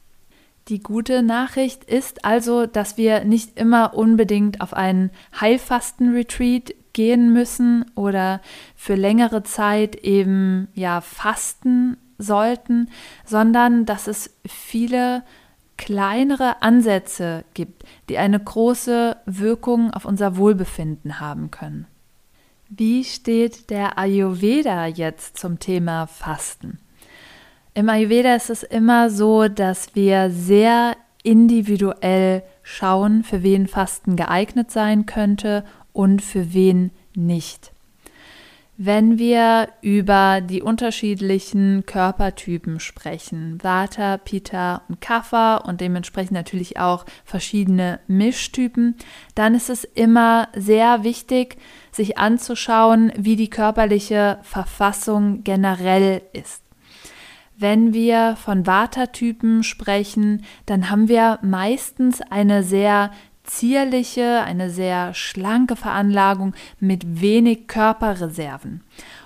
Die 0.70 0.80
gute 0.80 1.24
Nachricht 1.24 1.84
ist 1.84 2.26
also, 2.26 2.66
dass 2.66 2.98
wir 2.98 3.26
nicht 3.26 3.60
immer 3.60 3.96
unbedingt 3.96 4.62
auf 4.62 4.74
einen 4.74 5.12
Heilfasten-Retreat 5.40 6.74
gehen 6.94 7.34
müssen 7.34 7.86
oder 7.96 8.42
für 8.76 8.96
längere 8.96 9.44
Zeit 9.44 9.96
eben 9.96 10.68
ja 10.74 11.02
fasten 11.02 11.98
sollten, 12.20 12.90
sondern 13.26 13.86
dass 13.86 14.06
es 14.08 14.36
viele 14.46 15.24
kleinere 15.78 16.62
Ansätze 16.62 17.46
gibt, 17.54 17.84
die 18.10 18.18
eine 18.18 18.40
große 18.40 19.18
Wirkung 19.26 19.92
auf 19.92 20.06
unser 20.06 20.38
Wohlbefinden 20.38 21.20
haben 21.20 21.50
können. 21.50 21.88
Wie 22.70 23.04
steht 23.04 23.72
der 23.72 23.98
Ayurveda 23.98 24.86
jetzt 24.86 25.38
zum 25.38 25.58
Thema 25.58 26.06
Fasten? 26.06 26.78
Im 27.74 27.90
Ayurveda 27.90 28.36
ist 28.36 28.50
es 28.50 28.62
immer 28.62 29.10
so, 29.10 29.48
dass 29.48 29.96
wir 29.96 30.30
sehr 30.30 30.96
individuell 31.24 32.44
schauen, 32.62 33.24
für 33.24 33.42
wen 33.42 33.68
Fasten 33.68 34.16
geeignet 34.16 34.72
sein 34.72 35.06
könnte 35.06 35.64
und 35.94 36.22
für 36.22 36.54
wen 36.54 36.92
nicht. 37.16 37.72
Wenn 38.82 39.20
wir 39.20 39.68
über 39.82 40.40
die 40.40 40.62
unterschiedlichen 40.62 41.86
Körpertypen 41.86 42.80
sprechen, 42.80 43.62
Vata, 43.62 44.16
Pitta 44.16 44.84
und 44.88 45.02
Kapha 45.02 45.58
und 45.58 45.82
dementsprechend 45.82 46.32
natürlich 46.32 46.80
auch 46.80 47.04
verschiedene 47.26 48.00
Mischtypen, 48.08 48.96
dann 49.36 49.54
ist 49.54 49.70
es 49.70 49.84
immer 49.84 50.48
sehr 50.56 51.04
wichtig, 51.04 51.58
sich 51.92 52.18
anzuschauen, 52.18 53.12
wie 53.18 53.36
die 53.36 53.50
körperliche 53.50 54.39
Verfassung 54.44 55.44
generell 55.44 56.22
ist. 56.32 56.63
Wenn 57.58 57.94
wir 57.94 58.38
von 58.38 58.65
Vata-Typen 58.65 59.63
sprechen, 59.63 60.46
dann 60.65 60.89
haben 60.89 61.10
wir 61.10 61.39
meistens 61.42 62.22
eine 62.22 62.63
sehr 62.63 63.12
zierliche, 63.50 64.42
eine 64.44 64.70
sehr 64.70 65.14
schlanke 65.14 65.76
Veranlagung 65.76 66.54
mit 66.80 67.22
wenig 67.22 67.68
Körperreserven. 67.68 68.84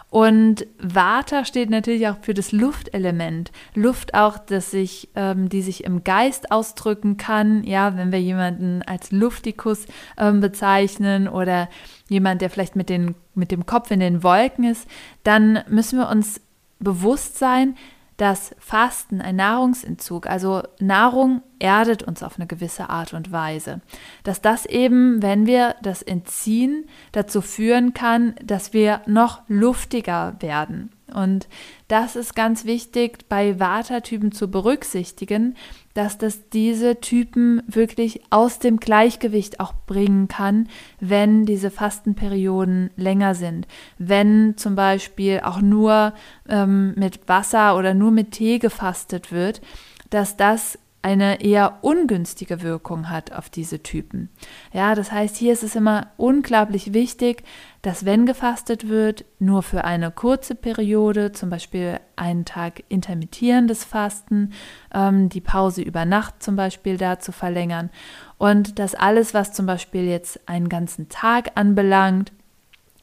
Und 0.10 0.68
Vata 0.78 1.44
steht 1.44 1.72
natürlich 1.72 2.08
auch 2.08 2.18
für 2.22 2.36
das 2.36 2.52
Luftelement. 2.52 3.52
Luft 3.74 4.14
auch, 4.14 4.38
das 4.38 4.70
sich, 4.70 5.10
ähm, 5.16 5.50
die 5.50 5.64
sich 5.64 5.86
im 5.86 6.04
Geist 6.04 6.52
ausdrücken 6.52 7.18
kann. 7.18 7.64
Ja, 7.64 7.98
wenn 7.98 8.12
wir 8.12 8.22
jemanden 8.22 8.84
als 8.84 9.12
Luftikus 9.12 9.88
ähm, 10.16 10.40
bezeichnen 10.40 11.28
oder 11.28 11.68
jemand, 12.10 12.42
der 12.42 12.52
vielleicht 12.52 12.76
mit, 12.76 12.90
den, 12.90 13.16
mit 13.34 13.50
dem 13.50 13.66
Kopf 13.66 13.90
in 13.90 14.00
den 14.00 14.22
Wolken 14.22 14.66
ist, 14.66 14.88
dann 15.24 15.64
müssen 15.68 15.98
wir 15.98 16.10
uns 16.10 16.40
bewusst 16.80 17.40
sein, 17.40 17.76
dass 18.18 18.56
Fasten, 18.60 19.22
ein 19.22 19.36
Nahrungsentzug, 19.38 20.28
also 20.28 20.64
Nahrung 20.80 21.42
erdet 21.60 22.04
uns 22.04 22.24
auf 22.24 22.38
eine 22.38 22.48
gewisse 22.48 22.90
Art 22.90 23.14
und 23.14 23.32
Weise, 23.32 23.82
dass 24.24 24.42
das 24.42 24.66
eben, 24.66 25.22
wenn 25.22 25.46
wir 25.46 25.76
das 25.82 26.02
entziehen, 26.02 26.86
dazu 27.12 27.42
führen 27.42 27.94
kann, 27.94 28.36
dass 28.44 28.74
wir 28.74 29.02
noch 29.08 29.42
luftiger 29.48 30.36
werden. 30.40 30.92
Und 31.14 31.48
das 31.88 32.16
ist 32.16 32.36
ganz 32.36 32.66
wichtig 32.66 33.30
bei 33.30 33.60
Vata-Typen 33.60 34.32
zu 34.32 34.50
berücksichtigen, 34.50 35.56
dass 35.94 36.18
das 36.18 36.50
diese 36.50 37.00
Typen 37.00 37.62
wirklich 37.68 38.22
aus 38.30 38.60
dem 38.60 38.78
Gleichgewicht 38.78 39.60
auch 39.60 39.74
bringen 39.86 40.28
kann, 40.28 40.68
wenn 41.00 41.46
diese 41.46 41.70
Fastenperioden 41.70 42.90
länger 42.96 43.36
sind. 43.36 43.68
Wenn 43.98 44.56
zum 44.58 44.76
Beispiel 44.76 45.42
auch 45.44 45.62
nur 45.62 46.14
ähm, 46.50 46.94
mit 46.96 47.28
Wasser 47.28 47.78
oder 47.78 47.94
nur 47.94 48.12
mit 48.12 48.32
Tee 48.32 48.60
gefastet 48.60 49.32
wird, 49.32 49.62
dass 50.10 50.38
das 50.38 50.80
eine 51.04 51.42
eher 51.42 51.80
ungünstige 51.82 52.62
Wirkung 52.62 53.10
hat 53.10 53.34
auf 53.34 53.50
diese 53.50 53.84
Typen. 53.84 54.30
Ja, 54.72 54.96
das 54.96 55.12
heißt, 55.12 55.36
hier 55.36 55.52
ist 55.52 55.62
es 55.62 55.76
immer 55.76 56.08
unglaublich 56.16 56.94
wichtig, 56.94 57.44
dass 57.82 58.06
wenn 58.06 58.26
gefastet 58.26 58.88
wird, 58.88 59.26
nur 59.38 59.64
für 59.64 59.84
eine 59.84 60.12
kurze 60.12 60.56
Periode, 60.56 61.34
zum 61.34 61.50
Beispiel 61.50 62.00
einen 62.16 62.46
Tag 62.46 62.84
intermittierendes 62.88 63.84
Fasten, 63.84 64.54
ähm, 64.94 65.28
die 65.28 65.42
Pause 65.42 65.82
über 65.82 66.06
Nacht 66.06 66.42
zum 66.42 66.56
Beispiel 66.56 66.98
da 66.98 67.20
zu 67.20 67.34
verlängern 67.34 67.90
und 68.38 68.80
dass 68.80 68.96
alles, 68.96 69.34
was 69.34 69.52
zum 69.52 69.66
Beispiel 69.66 70.06
jetzt 70.06 70.48
einen 70.48 70.70
ganzen 70.70 71.10
Tag 71.10 71.52
anbelangt, 71.56 72.32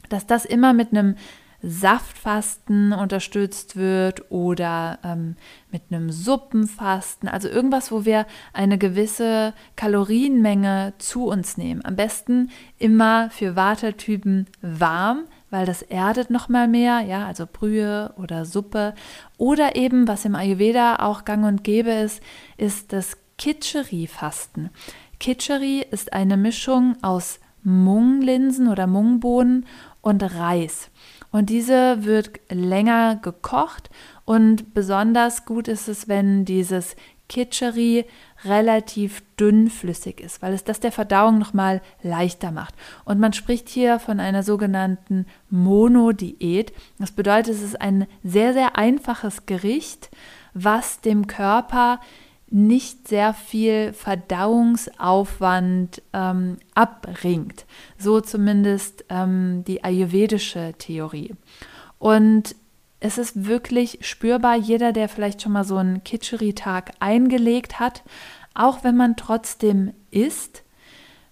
dass 0.09 0.27
das 0.27 0.47
immer 0.47 0.73
mit 0.73 0.91
einem 0.91 1.17
Saftfasten 1.62 2.92
unterstützt 2.92 3.77
wird 3.77 4.31
oder 4.31 4.99
ähm, 5.05 5.37
mit 5.70 5.83
einem 5.90 6.11
Suppenfasten, 6.11 7.29
also 7.29 7.49
irgendwas, 7.49 7.92
wo 7.92 8.05
wir 8.05 8.27
eine 8.53 8.79
gewisse 8.79 9.53
Kalorienmenge 9.77 10.94
zu 10.99 11.27
uns 11.27 11.59
nehmen. 11.59 11.85
Am 11.85 11.96
besten 11.96 12.51
immer 12.79 13.31
für 13.31 13.57
Watertypen 13.57 14.46
warm, 14.62 15.25
weil 15.51 15.66
das 15.66 15.83
erdet 15.83 16.31
noch 16.31 16.49
mal 16.49 16.68
mehr, 16.68 17.01
ja, 17.01 17.27
also 17.27 17.46
Brühe 17.51 18.14
oder 18.16 18.44
Suppe 18.44 18.94
oder 19.37 19.77
eben 19.77 20.09
was 20.09 20.25
im 20.25 20.35
Ayurveda 20.35 20.96
auch 21.01 21.25
gang 21.25 21.44
und 21.44 21.64
gäbe 21.64 21.90
ist, 21.90 22.23
ist 22.57 22.92
das 22.92 23.16
Kitscheri-Fasten. 23.37 24.70
Kitscheri 25.18 25.85
ist 25.90 26.12
eine 26.12 26.37
Mischung 26.37 26.96
aus 27.03 27.40
Munglinsen 27.62 28.68
oder 28.68 28.87
Mungbohnen 28.87 29.66
und 30.01 30.23
Reis. 30.23 30.90
Und 31.33 31.51
diese 31.51 32.05
wird 32.05 32.40
länger 32.51 33.16
gekocht 33.16 33.90
und 34.25 34.75
besonders 34.75 35.45
gut 35.45 35.69
ist 35.69 35.88
es, 35.88 36.09
wenn 36.09 36.45
dieses 36.45 36.97
Kitscheri 37.31 38.05
relativ 38.45 39.23
dünnflüssig 39.38 40.21
ist, 40.21 40.43
weil 40.43 40.53
es 40.53 40.64
das 40.64 40.81
der 40.81 40.90
Verdauung 40.90 41.38
nochmal 41.38 41.81
leichter 42.03 42.51
macht. 42.51 42.75
Und 43.05 43.21
man 43.21 43.33
spricht 43.33 43.69
hier 43.69 44.01
von 44.01 44.19
einer 44.19 44.43
sogenannten 44.43 45.27
Monodiät. 45.49 46.73
Das 46.99 47.12
bedeutet, 47.12 47.55
es 47.55 47.62
ist 47.62 47.81
ein 47.81 48.07
sehr, 48.25 48.53
sehr 48.53 48.77
einfaches 48.77 49.47
Gericht, 49.47 50.11
was 50.55 51.01
dem 51.01 51.29
Körper 51.29 52.01
nicht 52.51 53.09
sehr 53.09 53.33
viel 53.33 53.93
Verdauungsaufwand 53.93 56.03
ähm, 56.13 56.59
abbringt. 56.75 57.65
So 57.97 58.21
zumindest 58.21 59.05
ähm, 59.09 59.65
die 59.67 59.85
ayurvedische 59.85 60.75
Theorie. 60.77 61.35
Und 61.99 62.57
es 62.99 63.19
ist 63.19 63.47
wirklich 63.47 63.99
spürbar, 64.03 64.57
jeder, 64.57 64.93
der 64.93 65.09
vielleicht 65.09 65.43
schon 65.43 65.53
mal 65.53 65.65
so 65.65 65.77
einen 65.77 66.05
Kitscheri-Tag 66.05 66.93
eingelegt 67.01 67.81
hat, 67.81 68.03
auch 68.55 68.85
wenn 68.85 68.97
man 68.97 69.17
trotzdem 69.17 69.95
isst, 70.11 70.65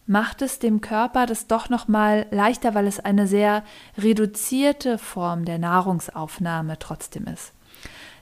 macht 0.06 0.40
es 0.40 0.58
dem 0.58 0.80
Körper 0.80 1.26
das 1.26 1.46
doch 1.46 1.68
noch 1.68 1.86
mal 1.86 2.26
leichter, 2.30 2.74
weil 2.74 2.86
es 2.86 3.00
eine 3.00 3.26
sehr 3.26 3.62
reduzierte 3.98 4.96
Form 4.96 5.44
der 5.44 5.58
Nahrungsaufnahme 5.58 6.78
trotzdem 6.78 7.26
ist. 7.26 7.52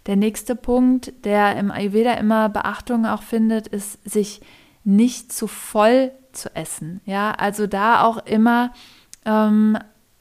Der 0.07 0.17
nächste 0.17 0.55
Punkt, 0.55 1.13
der 1.25 1.57
im 1.57 1.71
Ayurveda 1.71 2.15
immer 2.15 2.49
Beachtung 2.49 3.07
auch 3.07 3.23
findet, 3.23 3.67
ist, 3.67 3.99
sich 4.09 4.41
nicht 4.85 5.33
zu 5.33 5.49
voll 5.49 6.13
zu 6.33 6.55
essen. 6.55 7.01
Ja, 7.05 7.33
also 7.33 7.67
da 7.67 8.05
auch 8.05 8.19
immer, 8.25 8.73
ähm, 9.25 9.77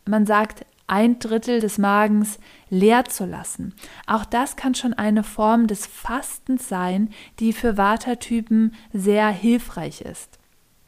man 0.06 0.26
sagt, 0.26 0.66
ein 0.88 1.20
Drittel 1.20 1.60
des 1.60 1.78
Magens 1.78 2.40
leer 2.70 3.06
zu 3.06 3.26
lassen. 3.26 3.74
Auch 4.06 4.26
das 4.26 4.56
kann 4.56 4.76
schon 4.76 4.94
eine 4.94 5.24
Form 5.24 5.68
des 5.68 5.88
Fastens 5.88 6.70
sein, 6.70 7.10
die 7.40 7.54
für 7.54 7.78
Vata-Typen 7.78 8.74
sehr 8.94 9.30
hilfreich 9.30 10.02
ist. 10.02 10.40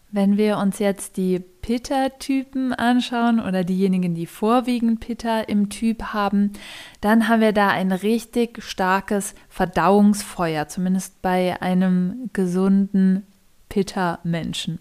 Wenn 0.10 0.38
wir 0.38 0.58
uns 0.58 0.80
jetzt 0.80 1.18
die 1.18 1.40
Pitta-Typen 1.40 2.74
anschauen 2.74 3.42
oder 3.42 3.66
diejenigen, 3.66 4.16
die 4.16 4.26
vorwiegend 4.26 5.02
Pitta 5.02 5.42
im 5.42 5.70
Typ 5.70 6.14
haben, 6.14 6.54
dann 7.02 7.28
haben 7.28 7.42
wir 7.42 7.52
da 7.52 7.68
ein 7.68 7.92
richtig 7.92 8.64
starkes 8.64 9.36
Verdauungsfeuer, 9.50 10.70
zumindest 10.70 11.22
bei 11.22 11.62
einem 11.62 12.30
gesunden 12.32 13.28
Pitta-Menschen. 13.68 14.80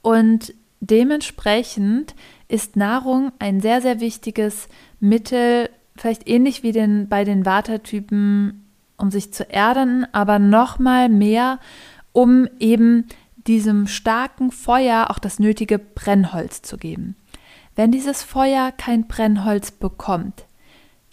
Und 0.00 0.54
dementsprechend 0.80 2.14
ist 2.48 2.76
Nahrung 2.76 3.32
ein 3.38 3.60
sehr, 3.60 3.82
sehr 3.82 4.00
wichtiges 4.00 4.68
Mittel, 5.00 5.68
vielleicht 5.96 6.26
ähnlich 6.26 6.62
wie 6.62 6.72
den, 6.72 7.08
bei 7.08 7.24
den 7.24 7.44
Vata-Typen, 7.44 8.64
um 8.96 9.10
sich 9.10 9.34
zu 9.34 9.44
erden, 9.44 10.06
aber 10.12 10.38
noch 10.38 10.78
mal 10.78 11.10
mehr, 11.10 11.58
um 12.12 12.48
eben 12.58 13.06
diesem 13.46 13.86
starken 13.86 14.50
Feuer 14.50 15.10
auch 15.10 15.18
das 15.18 15.38
nötige 15.38 15.78
Brennholz 15.78 16.62
zu 16.62 16.76
geben. 16.76 17.16
Wenn 17.74 17.92
dieses 17.92 18.22
Feuer 18.22 18.72
kein 18.72 19.06
Brennholz 19.06 19.70
bekommt, 19.70 20.46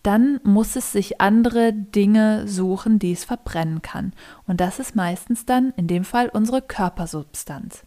dann 0.04 0.42
muss 0.44 0.76
es 0.76 0.92
sich 0.92 1.22
andere 1.22 1.72
Dinge 1.72 2.46
suchen, 2.48 3.00
die 3.00 3.14
es 3.14 3.24
verbrennen 3.24 3.82
kann. 3.82 4.12
Und 4.46 4.60
das 4.60 4.80
ist 4.80 4.96
meistens 4.96 5.46
dann 5.46 5.74
in 5.78 5.88
dem 5.88 6.04
Fall 6.04 6.30
unsere 6.30 6.62
Körpersubstanz. 6.62 7.86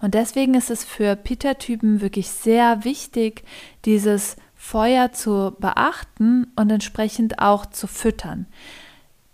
Und 0.00 0.14
deswegen 0.14 0.54
ist 0.54 0.70
es 0.70 0.84
für 0.84 1.16
Pitta-Typen 1.16 2.00
wirklich 2.00 2.30
sehr 2.30 2.84
wichtig, 2.84 3.44
dieses 3.84 4.36
Feuer 4.54 5.12
zu 5.12 5.54
beachten 5.58 6.46
und 6.56 6.70
entsprechend 6.70 7.40
auch 7.40 7.66
zu 7.66 7.86
füttern. 7.86 8.46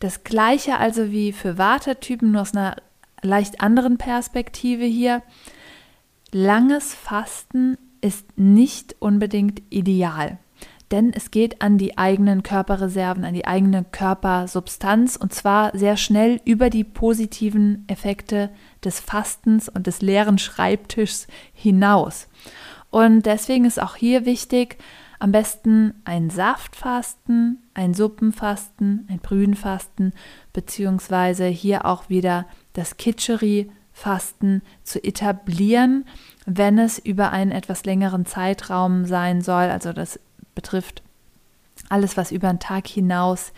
Das 0.01 0.25
gleiche 0.25 0.79
also 0.79 1.11
wie 1.13 1.33
für 1.33 1.59
Vata-Typen, 1.59 2.33
nur 2.33 2.43
aus 2.43 2.55
einer 2.55 2.77
leicht 3.27 3.61
anderen 3.61 3.99
Perspektive 3.99 4.85
hier. 4.85 5.23
Langes 6.33 6.95
Fasten 6.95 7.79
ist 8.01 8.37
nicht 8.37 8.97
unbedingt 8.99 9.63
ideal, 9.71 10.39
denn 10.91 11.13
es 11.13 11.31
geht 11.31 11.63
an 11.63 11.79
die 11.79 11.99
eigenen 11.99 12.43
Körperreserven, 12.43 13.25
an 13.25 13.35
die 13.35 13.47
eigene 13.47 13.85
Körpersubstanz 13.85 15.17
und 15.17 15.33
zwar 15.33 15.77
sehr 15.77 15.97
schnell 15.97 16.41
über 16.45 16.71
die 16.71 16.85
positiven 16.85 17.85
Effekte 17.89 18.51
des 18.85 19.01
Fastens 19.01 19.69
und 19.69 19.87
des 19.87 20.03
leeren 20.03 20.39
Schreibtischs 20.39 21.27
hinaus. 21.53 22.29
Und 22.91 23.27
deswegen 23.27 23.65
ist 23.65 23.83
auch 23.83 23.97
hier 23.97 24.25
wichtig, 24.25 24.79
am 25.19 25.33
besten 25.33 25.95
ein 26.05 26.31
Saftfasten, 26.31 27.63
ein 27.75 27.95
Suppenfasten, 27.95 29.07
ein 29.11 29.19
Brühenfasten, 29.19 30.13
beziehungsweise 30.53 31.47
hier 31.47 31.87
auch 31.87 32.09
wieder 32.09 32.47
das 32.77 32.97
Kitscheri-Fasten 32.97 34.63
zu 34.85 35.03
etablieren, 35.03 36.05
wenn 36.45 36.79
es 36.79 36.99
über 36.99 37.31
einen 37.31 37.53
etwas 37.53 37.85
längeren 37.85 38.27
Zeitraum 38.27 39.05
sein 39.07 39.41
soll. 39.41 39.65
Also 39.65 39.93
das 39.93 40.21
betrifft 40.55 41.03
alles, 41.89 42.17
was 42.17 42.33
über 42.33 42.49
einen 42.49 42.61
Tag 42.61 42.87
hinaus 42.87 43.53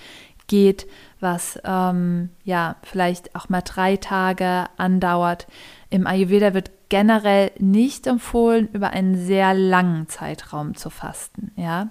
geht, 0.46 0.87
was 1.20 1.59
ähm, 1.64 2.31
ja 2.44 2.76
vielleicht 2.83 3.35
auch 3.35 3.48
mal 3.48 3.62
drei 3.62 3.96
Tage 3.96 4.66
andauert. 4.76 5.46
Im 5.90 6.07
Ayurveda 6.07 6.54
wird 6.54 6.70
generell 6.88 7.50
nicht 7.59 8.07
empfohlen, 8.07 8.68
über 8.72 8.90
einen 8.90 9.16
sehr 9.26 9.52
langen 9.52 10.09
Zeitraum 10.09 10.74
zu 10.74 10.90
fasten. 10.90 11.52
Ja, 11.57 11.90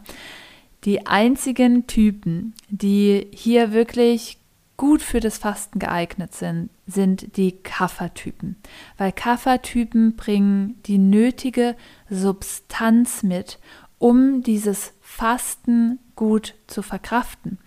die 0.85 1.05
einzigen 1.05 1.87
Typen, 1.87 2.55
die 2.69 3.27
hier 3.31 3.71
wirklich 3.73 4.37
gut 4.77 5.01
für 5.01 5.19
das 5.19 5.39
Fasten 5.39 5.79
geeignet 5.79 6.33
sind, 6.33 6.69
sind 6.85 7.35
die 7.35 7.51
Kaffertypen, 7.51 8.55
weil 8.97 9.11
Kaffertypen 9.11 10.15
bringen 10.15 10.79
die 10.85 10.99
nötige 10.99 11.75
Substanz 12.09 13.23
mit, 13.23 13.59
um 13.97 14.43
dieses 14.43 14.93
Fasten 15.01 15.99
gut 16.15 16.53
zu 16.67 16.83
verkraften. 16.83 17.57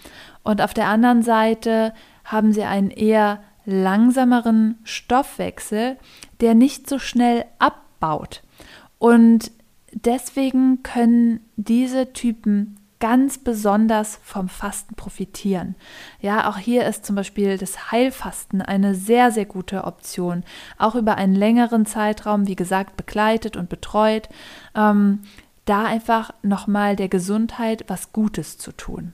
Und 0.44 0.62
auf 0.62 0.72
der 0.72 0.86
anderen 0.86 1.22
Seite 1.22 1.92
haben 2.24 2.52
sie 2.52 2.62
einen 2.62 2.90
eher 2.90 3.42
langsameren 3.64 4.78
Stoffwechsel, 4.84 5.96
der 6.40 6.54
nicht 6.54 6.88
so 6.88 6.98
schnell 6.98 7.44
abbaut. 7.58 8.42
Und 8.98 9.50
deswegen 9.92 10.82
können 10.82 11.40
diese 11.56 12.12
Typen 12.12 12.76
ganz 13.00 13.38
besonders 13.38 14.20
vom 14.22 14.48
Fasten 14.48 14.94
profitieren. 14.94 15.74
Ja, 16.20 16.48
auch 16.48 16.58
hier 16.58 16.86
ist 16.86 17.04
zum 17.04 17.16
Beispiel 17.16 17.58
das 17.58 17.90
Heilfasten 17.90 18.62
eine 18.62 18.94
sehr, 18.94 19.32
sehr 19.32 19.46
gute 19.46 19.84
Option. 19.84 20.44
Auch 20.78 20.94
über 20.94 21.16
einen 21.16 21.34
längeren 21.34 21.86
Zeitraum, 21.86 22.46
wie 22.46 22.56
gesagt, 22.56 22.96
begleitet 22.96 23.56
und 23.56 23.68
betreut, 23.68 24.28
ähm, 24.74 25.20
da 25.64 25.84
einfach 25.84 26.32
nochmal 26.42 26.96
der 26.96 27.08
Gesundheit 27.08 27.84
was 27.88 28.12
Gutes 28.12 28.58
zu 28.58 28.72
tun. 28.72 29.12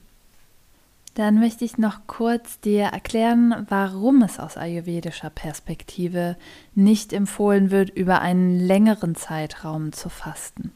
Dann 1.17 1.39
möchte 1.39 1.65
ich 1.65 1.79
noch 1.79 2.01
kurz 2.05 2.59
dir 2.59 2.83
erklären, 2.85 3.65
warum 3.69 4.21
es 4.21 4.39
aus 4.39 4.55
ayurvedischer 4.55 5.31
Perspektive 5.31 6.35
nicht 6.75 7.11
empfohlen 7.11 7.71
wird, 7.71 7.89
über 7.89 8.21
einen 8.21 8.59
längeren 8.59 9.15
Zeitraum 9.15 9.93
zu 9.93 10.09
fasten. 10.09 10.73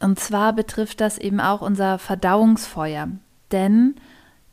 Und 0.00 0.18
zwar 0.18 0.52
betrifft 0.52 1.00
das 1.00 1.18
eben 1.18 1.40
auch 1.40 1.60
unser 1.60 1.98
Verdauungsfeuer. 1.98 3.08
Denn 3.52 3.96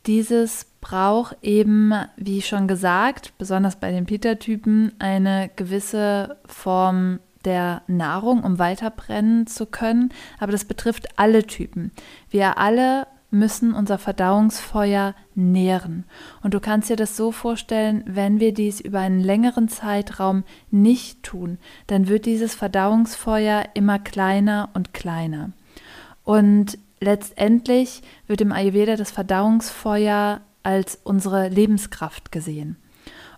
dieses 0.06 0.66
braucht 0.82 1.38
eben, 1.42 1.94
wie 2.16 2.42
schon 2.42 2.68
gesagt, 2.68 3.34
besonders 3.38 3.78
bei 3.78 3.92
den 3.92 4.06
Peter-Typen, 4.06 4.94
eine 5.00 5.50
gewisse 5.56 6.38
Form 6.46 7.20
der 7.46 7.82
Nahrung, 7.88 8.44
um 8.44 8.60
weiter 8.60 8.90
brennen 8.90 9.48
zu 9.48 9.66
können. 9.66 10.14
Aber 10.40 10.52
das 10.52 10.66
betrifft 10.66 11.18
alle 11.18 11.46
Typen. 11.46 11.92
Wir 12.30 12.58
alle 12.58 13.08
müssen 13.30 13.74
unser 13.74 13.98
Verdauungsfeuer 13.98 15.13
nähren. 15.36 16.06
Und 16.44 16.54
du 16.54 16.60
kannst 16.60 16.90
dir 16.90 16.96
das 16.96 17.18
so 17.18 17.32
vorstellen, 17.32 18.04
wenn 18.06 18.40
wir 18.40 18.54
dies 18.54 18.80
über 18.80 19.00
einen 19.00 19.20
längeren 19.20 19.68
Zeitraum 19.68 20.44
nicht 20.72 21.24
tun, 21.24 21.58
dann 21.88 22.08
wird 22.08 22.26
dieses 22.26 22.56
Verdauungsfeuer 22.56 23.66
immer 23.74 24.00
kleiner 24.00 24.70
und 24.74 24.94
kleiner. 24.94 25.52
Und 26.24 26.78
letztendlich 27.00 28.02
wird 28.28 28.42
im 28.42 28.52
Ayurveda 28.52 28.96
das 28.96 29.12
Verdauungsfeuer 29.12 30.42
als 30.63 31.00
unsere 31.04 31.50
Lebenskraft 31.50 32.32
gesehen. 32.32 32.78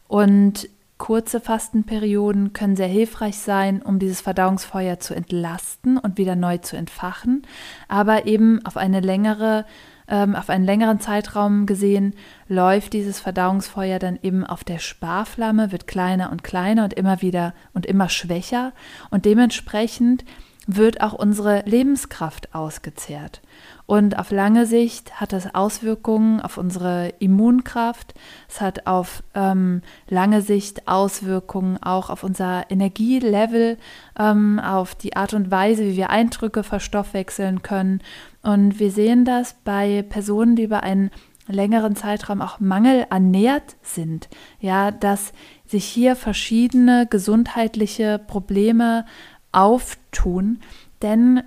Und 0.08 0.70
kurze 1.00 1.40
Fastenperioden 1.40 2.54
können 2.54 2.76
sehr 2.76 2.88
hilfreich 2.88 3.40
sein, 3.40 3.82
um 3.82 3.98
dieses 3.98 4.22
Verdauungsfeuer 4.22 5.00
zu 5.00 5.16
entlasten 5.16 5.98
und 5.98 6.20
wieder 6.20 6.36
neu 6.36 6.60
zu 6.60 6.78
entfachen, 6.78 7.42
aber 7.88 8.28
eben 8.28 8.64
auf 8.66 8.78
eine 8.78 9.00
längere 9.00 9.66
ähm, 10.08 10.36
auf 10.36 10.50
einen 10.50 10.66
längeren 10.66 11.00
Zeitraum 11.00 11.66
gesehen 11.66 12.16
läuft 12.48 12.94
dieses 12.94 13.20
Verdauungsfeuer 13.20 14.00
dann 14.00 14.20
eben 14.22 14.44
auf 14.44 14.64
der 14.64 14.80
Sparflamme, 14.80 15.72
wird 15.72 15.88
kleiner 15.88 16.32
und 16.32 16.44
kleiner 16.44 16.84
und 16.84 16.94
immer 16.94 17.22
wieder 17.22 17.54
und 17.74 17.86
immer 17.86 18.10
schwächer 18.10 18.74
und 19.10 19.26
dementsprechend 19.26 20.26
wird 20.68 21.02
auch 21.02 21.14
unsere 21.14 21.64
Lebenskraft 21.66 22.54
ausgezehrt. 22.54 23.42
Und 23.90 24.20
auf 24.20 24.30
lange 24.30 24.68
Sicht 24.68 25.20
hat 25.20 25.34
das 25.34 25.56
Auswirkungen 25.56 26.42
auf 26.42 26.60
unsere 26.60 27.12
Immunkraft. 27.18 28.14
Es 28.48 28.62
hat 28.62 28.86
auf 28.86 29.24
ähm, 29.34 29.82
lange 30.08 30.44
Sicht 30.44 30.88
Auswirkungen 30.88 31.82
auch 31.82 32.12
auf 32.12 32.24
unser 32.24 32.70
Energielevel, 32.70 33.80
ähm, 34.16 34.60
auf 34.60 34.94
die 34.94 35.16
Art 35.16 35.34
und 35.34 35.50
Weise, 35.50 35.86
wie 35.86 35.98
wir 35.98 36.12
Eindrücke 36.12 36.62
verstoffwechseln 36.62 37.64
können. 37.64 38.02
Und 38.44 38.78
wir 38.78 38.92
sehen 38.92 39.26
das 39.26 39.56
bei 39.64 40.04
Personen, 40.04 40.56
die 40.56 40.66
über 40.66 40.84
einen 40.84 41.10
längeren 41.48 41.96
Zeitraum 41.96 42.44
auch 42.44 42.60
mangelernährt 42.60 43.76
sind. 43.82 44.30
Ja, 44.60 44.92
dass 44.92 45.34
sich 45.66 45.86
hier 45.86 46.16
verschiedene 46.16 47.08
gesundheitliche 47.10 48.20
Probleme 48.20 49.08
auftun, 49.52 50.60
denn 51.02 51.42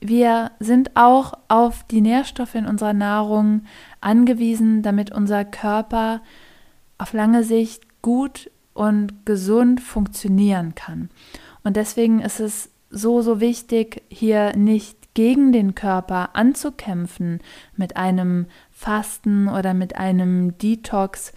wir 0.00 0.52
sind 0.60 0.96
auch 0.96 1.34
auf 1.48 1.84
die 1.84 2.00
Nährstoffe 2.00 2.54
in 2.54 2.66
unserer 2.66 2.94
Nahrung 2.94 3.62
angewiesen, 4.00 4.82
damit 4.82 5.12
unser 5.12 5.44
Körper 5.44 6.22
auf 6.98 7.12
lange 7.12 7.44
Sicht 7.44 8.02
gut 8.02 8.50
und 8.72 9.26
gesund 9.26 9.80
funktionieren 9.80 10.74
kann. 10.74 11.10
Und 11.64 11.76
deswegen 11.76 12.20
ist 12.20 12.40
es 12.40 12.70
so, 12.90 13.20
so 13.20 13.40
wichtig, 13.40 14.02
hier 14.08 14.56
nicht 14.56 15.14
gegen 15.14 15.52
den 15.52 15.74
Körper 15.74 16.30
anzukämpfen 16.34 17.40
mit 17.76 17.96
einem 17.96 18.46
Fasten 18.70 19.48
oder 19.48 19.74
mit 19.74 19.96
einem 19.96 20.56
Detox 20.58 21.32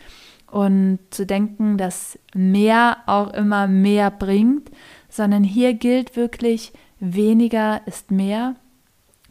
und 0.49 0.99
zu 1.09 1.25
denken, 1.25 1.77
dass 1.77 2.17
mehr 2.35 2.97
auch 3.07 3.33
immer 3.33 3.67
mehr 3.67 4.11
bringt, 4.11 4.69
sondern 5.09 5.43
hier 5.43 5.73
gilt 5.73 6.15
wirklich, 6.15 6.73
weniger 7.03 7.81
ist 7.85 8.11
mehr 8.11 8.55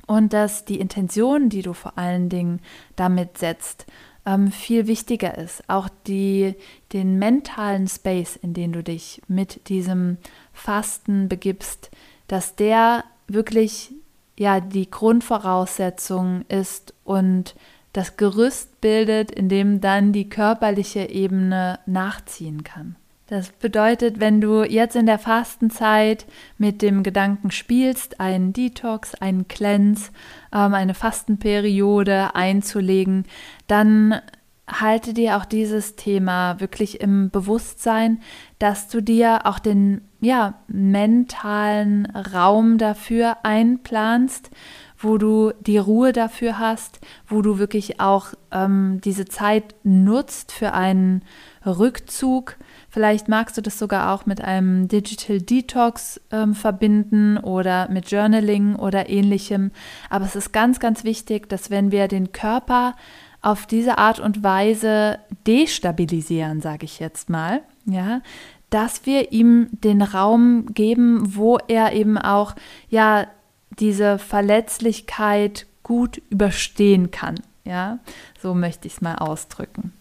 und 0.06 0.32
dass 0.32 0.64
die 0.64 0.78
Intention, 0.78 1.48
die 1.48 1.62
du 1.62 1.72
vor 1.72 1.96
allen 1.96 2.28
Dingen 2.28 2.60
damit 2.96 3.38
setzt, 3.38 3.86
ähm, 4.26 4.52
viel 4.52 4.86
wichtiger 4.86 5.38
ist. 5.38 5.68
Auch 5.68 5.88
die, 6.06 6.54
den 6.92 7.18
mentalen 7.18 7.88
Space, 7.88 8.36
in 8.36 8.52
den 8.52 8.72
du 8.72 8.82
dich 8.82 9.22
mit 9.26 9.68
diesem 9.68 10.18
Fasten 10.52 11.28
begibst, 11.28 11.90
dass 12.28 12.56
der 12.56 13.04
wirklich 13.26 13.92
ja 14.38 14.60
die 14.60 14.90
Grundvoraussetzung 14.90 16.44
ist 16.48 16.94
und 17.04 17.54
das 17.94 18.16
Gerüst 18.16 18.80
bildet, 18.80 19.30
in 19.30 19.48
dem 19.48 19.80
dann 19.80 20.12
die 20.12 20.28
körperliche 20.28 21.08
Ebene 21.08 21.78
nachziehen 21.86 22.64
kann. 22.64 22.96
Das 23.32 23.48
bedeutet, 23.48 24.20
wenn 24.20 24.42
du 24.42 24.62
jetzt 24.62 24.94
in 24.94 25.06
der 25.06 25.18
Fastenzeit 25.18 26.26
mit 26.58 26.82
dem 26.82 27.02
Gedanken 27.02 27.50
spielst, 27.50 28.20
einen 28.20 28.52
Detox, 28.52 29.14
einen 29.14 29.48
Cleanse, 29.48 30.10
ähm, 30.52 30.74
eine 30.74 30.92
Fastenperiode 30.92 32.34
einzulegen, 32.34 33.24
dann 33.68 34.20
halte 34.68 35.14
dir 35.14 35.38
auch 35.38 35.46
dieses 35.46 35.96
Thema 35.96 36.60
wirklich 36.60 37.00
im 37.00 37.30
Bewusstsein, 37.30 38.20
dass 38.58 38.88
du 38.88 39.00
dir 39.00 39.46
auch 39.46 39.60
den 39.60 40.02
ja, 40.20 40.60
mentalen 40.68 42.04
Raum 42.34 42.76
dafür 42.76 43.38
einplanst, 43.44 44.50
wo 44.98 45.16
du 45.16 45.52
die 45.60 45.78
Ruhe 45.78 46.12
dafür 46.12 46.58
hast, 46.58 47.00
wo 47.26 47.40
du 47.40 47.58
wirklich 47.58 47.98
auch 47.98 48.34
ähm, 48.50 49.00
diese 49.02 49.24
Zeit 49.24 49.74
nutzt 49.84 50.52
für 50.52 50.74
einen 50.74 51.22
Rückzug, 51.64 52.56
Vielleicht 52.92 53.26
magst 53.26 53.56
du 53.56 53.62
das 53.62 53.78
sogar 53.78 54.12
auch 54.12 54.26
mit 54.26 54.42
einem 54.42 54.86
Digital 54.86 55.40
Detox 55.40 56.20
ähm, 56.30 56.54
verbinden 56.54 57.38
oder 57.38 57.88
mit 57.88 58.10
Journaling 58.10 58.76
oder 58.76 59.08
ähnlichem. 59.08 59.70
Aber 60.10 60.26
es 60.26 60.36
ist 60.36 60.52
ganz, 60.52 60.78
ganz 60.78 61.02
wichtig, 61.02 61.48
dass 61.48 61.70
wenn 61.70 61.90
wir 61.90 62.06
den 62.06 62.32
Körper 62.32 62.94
auf 63.40 63.64
diese 63.64 63.96
Art 63.96 64.20
und 64.20 64.42
Weise 64.42 65.18
destabilisieren, 65.46 66.60
sage 66.60 66.84
ich 66.84 67.00
jetzt 67.00 67.30
mal, 67.30 67.62
ja, 67.86 68.20
dass 68.68 69.06
wir 69.06 69.32
ihm 69.32 69.68
den 69.70 70.02
Raum 70.02 70.66
geben, 70.74 71.34
wo 71.34 71.56
er 71.68 71.94
eben 71.94 72.18
auch 72.18 72.54
ja 72.90 73.26
diese 73.70 74.18
Verletzlichkeit 74.18 75.66
gut 75.82 76.20
überstehen 76.28 77.10
kann. 77.10 77.36
Ja, 77.64 78.00
so 78.38 78.52
möchte 78.52 78.86
ich 78.86 78.94
es 78.94 79.00
mal 79.00 79.14
ausdrücken. 79.14 79.94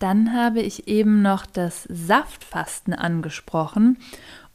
Dann 0.00 0.34
habe 0.34 0.60
ich 0.60 0.88
eben 0.88 1.22
noch 1.22 1.46
das 1.46 1.84
Saftfasten 1.84 2.94
angesprochen. 2.94 3.98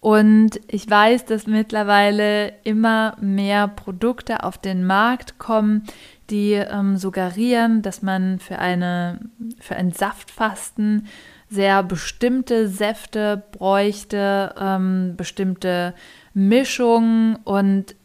Und 0.02 0.60
ich 0.68 0.90
weiß, 0.90 1.26
dass 1.26 1.48
mittlerweile 1.48 2.54
immer 2.64 3.16
mehr 3.22 3.68
Produkte 3.68 4.44
auf 4.44 4.58
den 4.58 4.86
Markt 4.86 5.40
kommen, 5.40 5.84
die 6.30 6.54
ähm, 6.54 6.98
suggerieren, 6.98 7.82
dass 7.82 8.02
man 8.02 8.40
für, 8.40 8.60
eine, 8.60 9.20
für 9.60 9.76
ein 9.76 9.92
Saftfasten 9.92 11.08
sehr 11.50 11.84
bestimmte 11.84 12.68
Säfte 12.68 13.44
bräuchte, 13.52 14.54
ähm, 14.60 15.14
bestimmte 15.16 15.94
Mischungen. 16.34 17.38
Und 17.44 17.96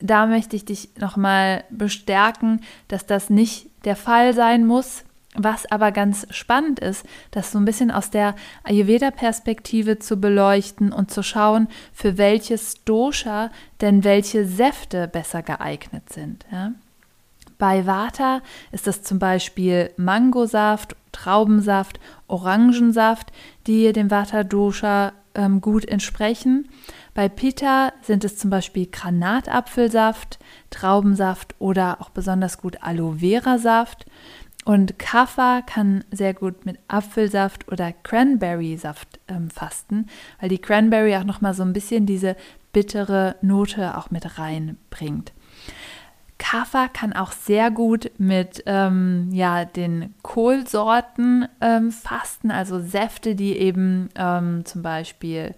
da 0.00 0.26
möchte 0.26 0.56
ich 0.56 0.64
dich 0.64 0.90
nochmal 0.98 1.64
bestärken, 1.70 2.60
dass 2.88 3.06
das 3.06 3.30
nicht 3.30 3.70
der 3.84 3.96
Fall 3.96 4.34
sein 4.34 4.66
muss. 4.66 5.04
Was 5.36 5.66
aber 5.66 5.90
ganz 5.90 6.26
spannend 6.30 6.78
ist, 6.78 7.04
das 7.32 7.50
so 7.50 7.58
ein 7.58 7.64
bisschen 7.64 7.90
aus 7.90 8.10
der 8.10 8.36
Ayurveda-Perspektive 8.62 9.98
zu 9.98 10.16
beleuchten 10.18 10.92
und 10.92 11.10
zu 11.10 11.24
schauen, 11.24 11.66
für 11.92 12.18
welches 12.18 12.84
Dosha 12.84 13.50
denn 13.80 14.04
welche 14.04 14.46
Säfte 14.46 15.08
besser 15.08 15.42
geeignet 15.42 16.12
sind. 16.12 16.46
Ja? 16.52 16.72
Bei 17.58 17.86
Vata 17.86 18.42
ist 18.72 18.86
es 18.86 19.02
zum 19.02 19.18
Beispiel 19.18 19.90
Mangosaft, 19.96 20.96
Traubensaft, 21.12 21.98
Orangensaft, 22.26 23.32
die 23.66 23.92
dem 23.92 24.10
Vata-Dosha 24.10 25.12
ähm, 25.34 25.60
gut 25.60 25.84
entsprechen. 25.84 26.68
Bei 27.14 27.28
Pitta 27.28 27.92
sind 28.02 28.24
es 28.24 28.36
zum 28.36 28.50
Beispiel 28.50 28.86
Granatapfelsaft, 28.86 30.38
Traubensaft 30.70 31.54
oder 31.58 32.00
auch 32.00 32.10
besonders 32.10 32.58
gut 32.58 32.78
Aloe 32.82 33.18
Vera-Saft. 33.18 34.06
Und 34.64 34.98
Kaffer 34.98 35.62
kann 35.62 36.04
sehr 36.10 36.32
gut 36.32 36.64
mit 36.64 36.78
Apfelsaft 36.88 37.70
oder 37.70 37.92
Cranberry-Saft 37.92 39.20
ähm, 39.28 39.50
fasten, 39.50 40.06
weil 40.40 40.48
die 40.48 40.58
Cranberry 40.58 41.14
auch 41.16 41.24
nochmal 41.24 41.54
so 41.54 41.62
ein 41.62 41.74
bisschen 41.74 42.06
diese 42.06 42.34
bittere 42.72 43.36
Note 43.42 43.96
auch 43.96 44.10
mit 44.10 44.38
reinbringt. 44.38 45.32
Kaffer 46.38 46.88
kann 46.88 47.12
auch 47.12 47.32
sehr 47.32 47.70
gut 47.70 48.10
mit 48.18 48.62
ähm, 48.66 49.28
ja, 49.32 49.64
den 49.64 50.14
Kohlsorten 50.22 51.46
ähm, 51.60 51.90
fasten, 51.90 52.50
also 52.50 52.80
Säfte, 52.80 53.34
die 53.34 53.56
eben 53.56 54.08
ähm, 54.16 54.64
zum 54.64 54.82
Beispiel 54.82 55.54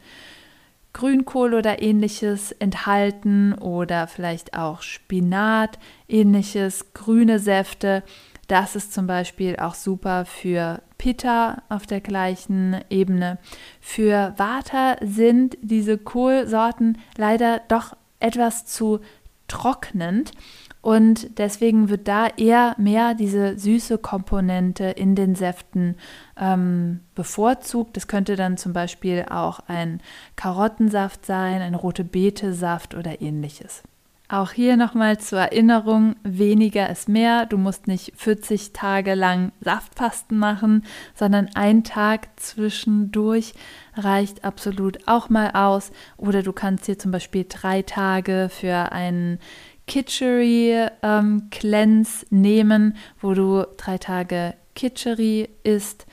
Grünkohl 0.93 1.55
oder 1.55 1.83
ähnliches 1.83 2.53
enthalten 2.53 3.53
oder 3.53 4.07
vielleicht 4.07 4.57
auch 4.57 4.81
Spinat, 4.81 5.79
ähnliches, 6.09 6.95
grüne 6.95 7.39
Säfte. 7.39 8.03
Das 8.47 8.77
ist 8.77 8.93
zum 8.93 9.07
Beispiel 9.07 9.57
auch 9.57 9.75
super 9.75 10.25
für 10.25 10.83
Pitta 10.99 11.63
auf 11.69 11.87
der 11.87 12.01
gleichen 12.01 12.81
Ebene. 12.91 13.39
Für 13.81 14.35
Vata 14.37 14.97
sind 15.01 15.59
diese 15.63 15.99
Kohlsorten 15.99 16.99
leider 17.17 17.61
doch 17.69 17.97
etwas 18.21 18.65
zu 18.67 19.01
trocknend 19.49 20.33
und 20.81 21.39
deswegen 21.39 21.89
wird 21.89 22.07
da 22.07 22.29
eher 22.29 22.77
mehr 22.79 23.15
diese 23.15 23.59
süße 23.59 23.99
Komponente 23.99 24.85
in 24.85 25.17
den 25.17 25.35
Säften 25.35 25.97
ähm, 26.37 27.01
bevorzugt. 27.17 27.97
Das 27.97 28.07
könnte 28.07 28.37
dann 28.37 28.57
zum 28.57 28.73
Beispiel 28.73 29.27
auch 29.29 29.61
ein 29.67 30.01
Karottensaft 30.37 31.27
sein, 31.27 31.61
ein 31.61 31.75
rote 31.75 32.05
Beete-Saft 32.05 32.95
oder 32.95 33.21
ähnliches. 33.21 33.83
Auch 34.29 34.51
hier 34.51 34.77
nochmal 34.77 35.19
zur 35.19 35.39
Erinnerung, 35.39 36.17
weniger 36.25 36.91
ist 36.91 37.09
mehr. 37.09 37.47
Du 37.47 37.59
musst 37.59 37.87
nicht 37.87 38.13
40 38.17 38.73
Tage 38.73 39.15
lang 39.15 39.53
Saftfasten 39.61 40.37
machen, 40.37 40.85
sondern 41.15 41.49
ein 41.55 41.85
Tag 41.85 42.29
zwischendurch 42.35 43.55
reicht 43.95 44.45
absolut 44.45 45.07
auch 45.07 45.29
mal 45.29 45.53
aus. 45.53 45.93
Oder 46.17 46.43
du 46.43 46.53
kannst 46.53 46.87
hier 46.87 46.99
zum 46.99 47.13
Beispiel 47.13 47.47
drei 47.49 47.83
Tage 47.83 48.49
für 48.51 48.91
einen 48.91 49.39
Kitchery 49.87 50.89
ähm, 51.05 51.49
Cleanse 51.53 52.27
nehmen, 52.31 52.97
wo 53.21 53.33
du 53.35 53.65
drei 53.77 53.99
Tage 53.99 54.55
Kitchery 54.75 55.49
isst. 55.63 56.05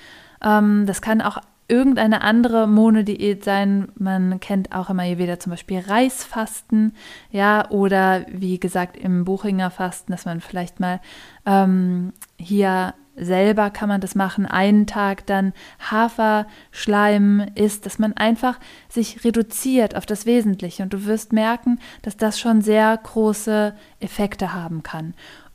Ähm, 0.44 0.86
das 0.86 1.02
kann 1.02 1.22
auch 1.22 1.40
irgendeine 1.68 2.22
andere 2.22 2.68
Monodiät 2.68 3.44
sein. 3.44 3.90
Man 3.96 4.40
kennt 4.40 4.74
auch 4.74 4.90
immer 4.90 5.18
wieder 5.18 5.40
zum 5.40 5.52
Beispiel 5.52 5.80
Reisfasten, 5.80 6.94
ja, 7.32 7.70
oder 7.70 8.26
wie 8.30 8.60
gesagt 8.60 8.98
im 8.98 9.26
Buchinger 9.26 9.72
Fasten, 9.72 10.12
dass 10.12 10.26
man 10.26 10.42
vielleicht 10.42 10.80
mal 10.80 11.00
ähm, 11.46 12.14
hier 12.38 12.94
selber 13.16 13.70
kann 13.70 13.90
man 13.90 14.02
das 14.02 14.16
machen, 14.16 14.46
einen 14.46 14.88
Tag 14.88 15.26
dann 15.28 15.54
Haferschleim 15.80 17.46
isst, 17.56 17.86
dass 17.86 18.00
man 18.00 18.14
einfach 18.14 18.60
sich 18.90 19.24
reduziert 19.24 19.96
auf 19.96 20.06
das 20.06 20.26
Wesentliche 20.26 20.84
und 20.84 20.94
du 20.94 21.06
wirst 21.06 21.32
merken, 21.32 21.80
dass 22.02 22.18
das 22.18 22.40
schon 22.40 22.62
sehr 22.62 22.98
große 22.98 23.76
Effekte 24.00 24.54
haben 24.54 24.82
kann 24.84 25.14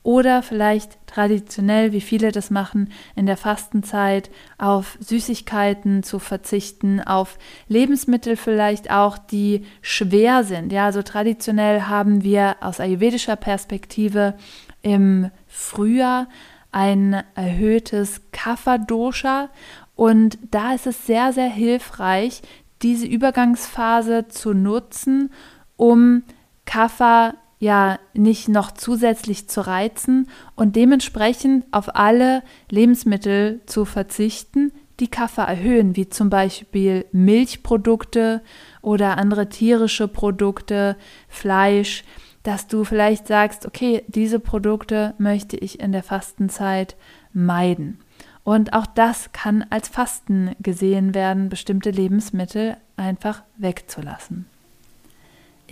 oder 0.09 0.41
vielleicht 0.41 0.97
traditionell, 1.05 1.91
wie 1.91 2.01
viele 2.01 2.31
das 2.31 2.49
machen, 2.49 2.91
in 3.15 3.27
der 3.27 3.37
Fastenzeit 3.37 4.31
auf 4.57 4.97
Süßigkeiten 4.99 6.01
zu 6.01 6.17
verzichten, 6.17 6.99
auf 6.99 7.37
Lebensmittel 7.67 8.35
vielleicht 8.35 8.89
auch, 8.89 9.19
die 9.19 9.67
schwer 9.83 10.43
sind. 10.43 10.71
Ja, 10.71 10.85
also 10.85 11.03
traditionell 11.03 11.81
haben 11.81 12.23
wir 12.23 12.55
aus 12.59 12.79
ayurvedischer 12.79 13.35
Perspektive 13.35 14.33
im 14.81 15.29
Frühjahr 15.45 16.27
ein 16.71 17.23
erhöhtes 17.35 18.21
Kapha-Dosha 18.31 19.49
und 19.95 20.39
da 20.49 20.73
ist 20.73 20.87
es 20.87 21.05
sehr, 21.05 21.33
sehr 21.33 21.51
hilfreich, 21.51 22.41
diese 22.81 23.05
Übergangsphase 23.05 24.27
zu 24.27 24.55
nutzen, 24.55 25.31
um 25.77 26.23
Kapha 26.65 27.35
ja 27.59 27.99
nicht 28.13 28.47
noch 28.47 28.71
zusätzlich 28.71 29.49
zu 29.49 29.61
reizen 29.61 30.29
und 30.55 30.75
dementsprechend 30.75 31.65
auf 31.71 31.95
alle 31.95 32.41
Lebensmittel 32.69 33.61
zu 33.65 33.85
verzichten, 33.85 34.71
die 34.99 35.09
Kaffee 35.09 35.41
erhöhen, 35.41 35.95
wie 35.95 36.09
zum 36.09 36.29
Beispiel 36.29 37.05
Milchprodukte 37.11 38.41
oder 38.81 39.17
andere 39.17 39.49
tierische 39.49 40.07
Produkte, 40.07 40.97
Fleisch, 41.27 42.03
dass 42.43 42.67
du 42.67 42.83
vielleicht 42.83 43.27
sagst, 43.27 43.65
okay, 43.65 44.03
diese 44.07 44.39
Produkte 44.39 45.13
möchte 45.17 45.57
ich 45.57 45.79
in 45.79 45.91
der 45.91 46.03
Fastenzeit 46.03 46.95
meiden. 47.33 47.99
Und 48.43 48.73
auch 48.73 48.87
das 48.87 49.31
kann 49.31 49.65
als 49.69 49.89
Fasten 49.89 50.55
gesehen 50.59 51.13
werden, 51.13 51.49
bestimmte 51.49 51.91
Lebensmittel 51.91 52.77
einfach 52.95 53.43
wegzulassen. 53.57 54.48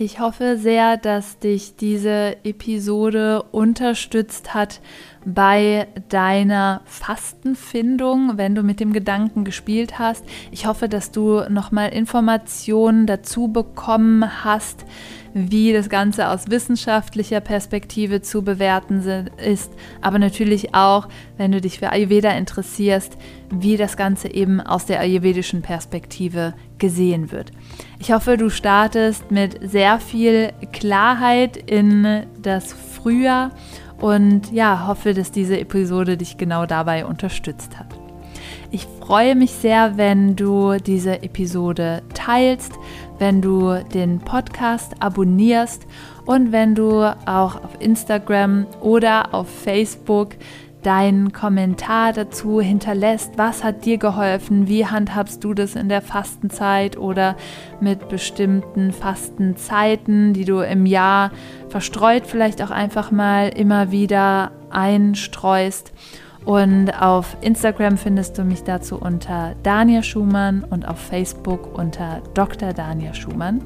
Ich 0.00 0.20
hoffe 0.20 0.58
sehr, 0.58 0.96
dass 0.96 1.40
dich 1.40 1.74
diese 1.74 2.36
Episode 2.44 3.42
unterstützt 3.50 4.54
hat 4.54 4.80
bei 5.24 5.88
deiner 6.08 6.82
Fastenfindung, 6.84 8.38
wenn 8.38 8.54
du 8.54 8.62
mit 8.62 8.78
dem 8.78 8.92
Gedanken 8.92 9.42
gespielt 9.42 9.98
hast. 9.98 10.24
Ich 10.52 10.66
hoffe, 10.66 10.88
dass 10.88 11.10
du 11.10 11.40
nochmal 11.50 11.88
Informationen 11.88 13.08
dazu 13.08 13.48
bekommen 13.48 14.44
hast, 14.44 14.84
wie 15.34 15.72
das 15.72 15.88
Ganze 15.88 16.28
aus 16.28 16.48
wissenschaftlicher 16.48 17.40
Perspektive 17.40 18.22
zu 18.22 18.42
bewerten 18.42 19.02
ist, 19.44 19.72
aber 20.00 20.20
natürlich 20.20 20.76
auch, 20.76 21.08
wenn 21.38 21.50
du 21.50 21.60
dich 21.60 21.80
für 21.80 21.90
Ayurveda 21.90 22.30
interessierst, 22.30 23.18
wie 23.50 23.76
das 23.76 23.96
Ganze 23.96 24.32
eben 24.32 24.60
aus 24.60 24.86
der 24.86 25.00
ayurvedischen 25.00 25.60
Perspektive 25.60 26.54
gesehen 26.78 27.32
wird. 27.32 27.52
Ich 27.98 28.12
hoffe, 28.12 28.36
du 28.36 28.50
startest 28.50 29.30
mit 29.30 29.58
sehr 29.62 29.98
viel 30.00 30.52
Klarheit 30.72 31.56
in 31.56 32.24
das 32.40 32.72
Frühjahr 32.72 33.50
und 34.00 34.52
ja, 34.52 34.86
hoffe, 34.86 35.14
dass 35.14 35.32
diese 35.32 35.58
Episode 35.58 36.16
dich 36.16 36.36
genau 36.36 36.66
dabei 36.66 37.04
unterstützt 37.04 37.78
hat. 37.78 37.98
Ich 38.70 38.86
freue 39.00 39.34
mich 39.34 39.52
sehr, 39.52 39.96
wenn 39.96 40.36
du 40.36 40.76
diese 40.76 41.22
Episode 41.22 42.02
teilst, 42.12 42.72
wenn 43.18 43.40
du 43.40 43.82
den 43.94 44.18
Podcast 44.18 44.92
abonnierst 45.00 45.86
und 46.26 46.52
wenn 46.52 46.74
du 46.74 47.02
auch 47.26 47.56
auf 47.64 47.80
Instagram 47.80 48.66
oder 48.80 49.34
auf 49.34 49.48
Facebook 49.48 50.36
deinen 50.88 51.34
Kommentar 51.34 52.14
dazu 52.14 52.62
hinterlässt. 52.62 53.36
Was 53.36 53.62
hat 53.62 53.84
dir 53.84 53.98
geholfen? 53.98 54.68
Wie 54.68 54.86
handhabst 54.86 55.44
du 55.44 55.52
das 55.52 55.74
in 55.74 55.90
der 55.90 56.00
Fastenzeit 56.00 56.96
oder 56.96 57.36
mit 57.78 58.08
bestimmten 58.08 58.92
Fastenzeiten, 58.92 60.32
die 60.32 60.46
du 60.46 60.60
im 60.60 60.86
Jahr 60.86 61.30
verstreut 61.68 62.26
vielleicht 62.26 62.62
auch 62.62 62.70
einfach 62.70 63.10
mal 63.10 63.50
immer 63.50 63.90
wieder 63.90 64.50
einstreust? 64.70 65.92
Und 66.46 66.90
auf 66.98 67.36
Instagram 67.42 67.98
findest 67.98 68.38
du 68.38 68.44
mich 68.44 68.64
dazu 68.64 68.98
unter 68.98 69.56
Dania 69.62 70.02
Schumann 70.02 70.64
und 70.64 70.88
auf 70.88 70.98
Facebook 70.98 71.78
unter 71.78 72.22
Dr. 72.32 72.72
Dania 72.72 73.12
Schumann. 73.12 73.60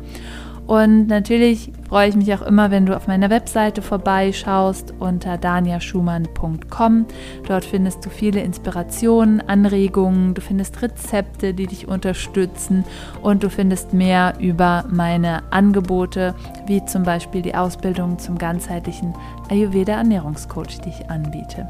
Und 0.66 1.08
natürlich 1.08 1.72
freue 1.88 2.08
ich 2.08 2.14
mich 2.14 2.32
auch 2.34 2.42
immer, 2.42 2.70
wenn 2.70 2.86
du 2.86 2.96
auf 2.96 3.06
meiner 3.06 3.30
Webseite 3.30 3.82
vorbeischaust 3.82 4.94
unter 5.00 5.36
daniaschumann.com. 5.36 7.06
Dort 7.46 7.64
findest 7.64 8.04
du 8.06 8.10
viele 8.10 8.40
Inspirationen, 8.40 9.40
Anregungen, 9.40 10.34
du 10.34 10.40
findest 10.40 10.80
Rezepte, 10.80 11.52
die 11.52 11.66
dich 11.66 11.88
unterstützen 11.88 12.84
und 13.22 13.42
du 13.42 13.50
findest 13.50 13.92
mehr 13.92 14.34
über 14.38 14.84
meine 14.88 15.42
Angebote, 15.52 16.34
wie 16.66 16.84
zum 16.84 17.02
Beispiel 17.02 17.42
die 17.42 17.54
Ausbildung 17.54 18.18
zum 18.18 18.38
ganzheitlichen 18.38 19.14
Ayurveda 19.50 19.94
Ernährungscoach, 19.94 20.80
die 20.84 20.90
ich 20.90 21.10
anbiete. 21.10 21.68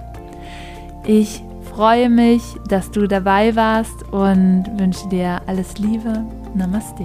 Ich 1.06 1.42
freue 1.74 2.10
mich, 2.10 2.42
dass 2.68 2.90
du 2.90 3.08
dabei 3.08 3.56
warst 3.56 4.12
und 4.12 4.66
wünsche 4.78 5.08
dir 5.08 5.40
alles 5.46 5.78
Liebe. 5.78 6.24
Namaste. 6.54 7.04